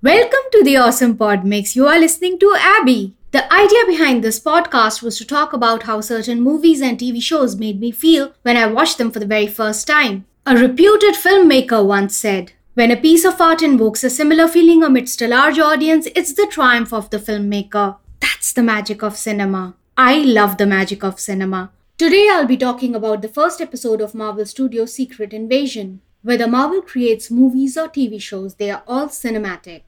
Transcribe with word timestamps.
Welcome 0.00 0.46
to 0.52 0.62
the 0.62 0.76
Awesome 0.76 1.16
Pod 1.16 1.44
Mix. 1.44 1.74
You 1.74 1.88
are 1.88 1.98
listening 1.98 2.38
to 2.38 2.54
Abby. 2.56 3.16
The 3.32 3.52
idea 3.52 3.84
behind 3.84 4.22
this 4.22 4.38
podcast 4.38 5.02
was 5.02 5.18
to 5.18 5.24
talk 5.24 5.52
about 5.52 5.82
how 5.82 6.00
certain 6.00 6.40
movies 6.40 6.80
and 6.80 6.96
TV 6.96 7.20
shows 7.20 7.56
made 7.56 7.80
me 7.80 7.90
feel 7.90 8.32
when 8.42 8.56
I 8.56 8.68
watched 8.68 8.98
them 8.98 9.10
for 9.10 9.18
the 9.18 9.26
very 9.26 9.48
first 9.48 9.88
time. 9.88 10.24
A 10.46 10.56
reputed 10.56 11.14
filmmaker 11.16 11.84
once 11.84 12.16
said, 12.16 12.52
When 12.74 12.92
a 12.92 12.96
piece 12.96 13.24
of 13.24 13.40
art 13.40 13.60
invokes 13.60 14.04
a 14.04 14.08
similar 14.08 14.46
feeling 14.46 14.84
amidst 14.84 15.20
a 15.20 15.26
large 15.26 15.58
audience, 15.58 16.06
it's 16.14 16.32
the 16.32 16.46
triumph 16.46 16.92
of 16.92 17.10
the 17.10 17.18
filmmaker. 17.18 17.96
That's 18.20 18.52
the 18.52 18.62
magic 18.62 19.02
of 19.02 19.16
cinema. 19.16 19.74
I 19.96 20.18
love 20.18 20.58
the 20.58 20.66
magic 20.66 21.02
of 21.02 21.18
cinema. 21.18 21.72
Today 21.96 22.28
I'll 22.30 22.46
be 22.46 22.56
talking 22.56 22.94
about 22.94 23.20
the 23.20 23.28
first 23.28 23.60
episode 23.60 24.00
of 24.00 24.14
Marvel 24.14 24.46
Studios' 24.46 24.94
Secret 24.94 25.32
Invasion. 25.32 26.02
Whether 26.22 26.46
Marvel 26.46 26.82
creates 26.82 27.32
movies 27.32 27.76
or 27.76 27.88
TV 27.88 28.22
shows, 28.22 28.54
they 28.54 28.70
are 28.70 28.84
all 28.86 29.08
cinematic. 29.08 29.82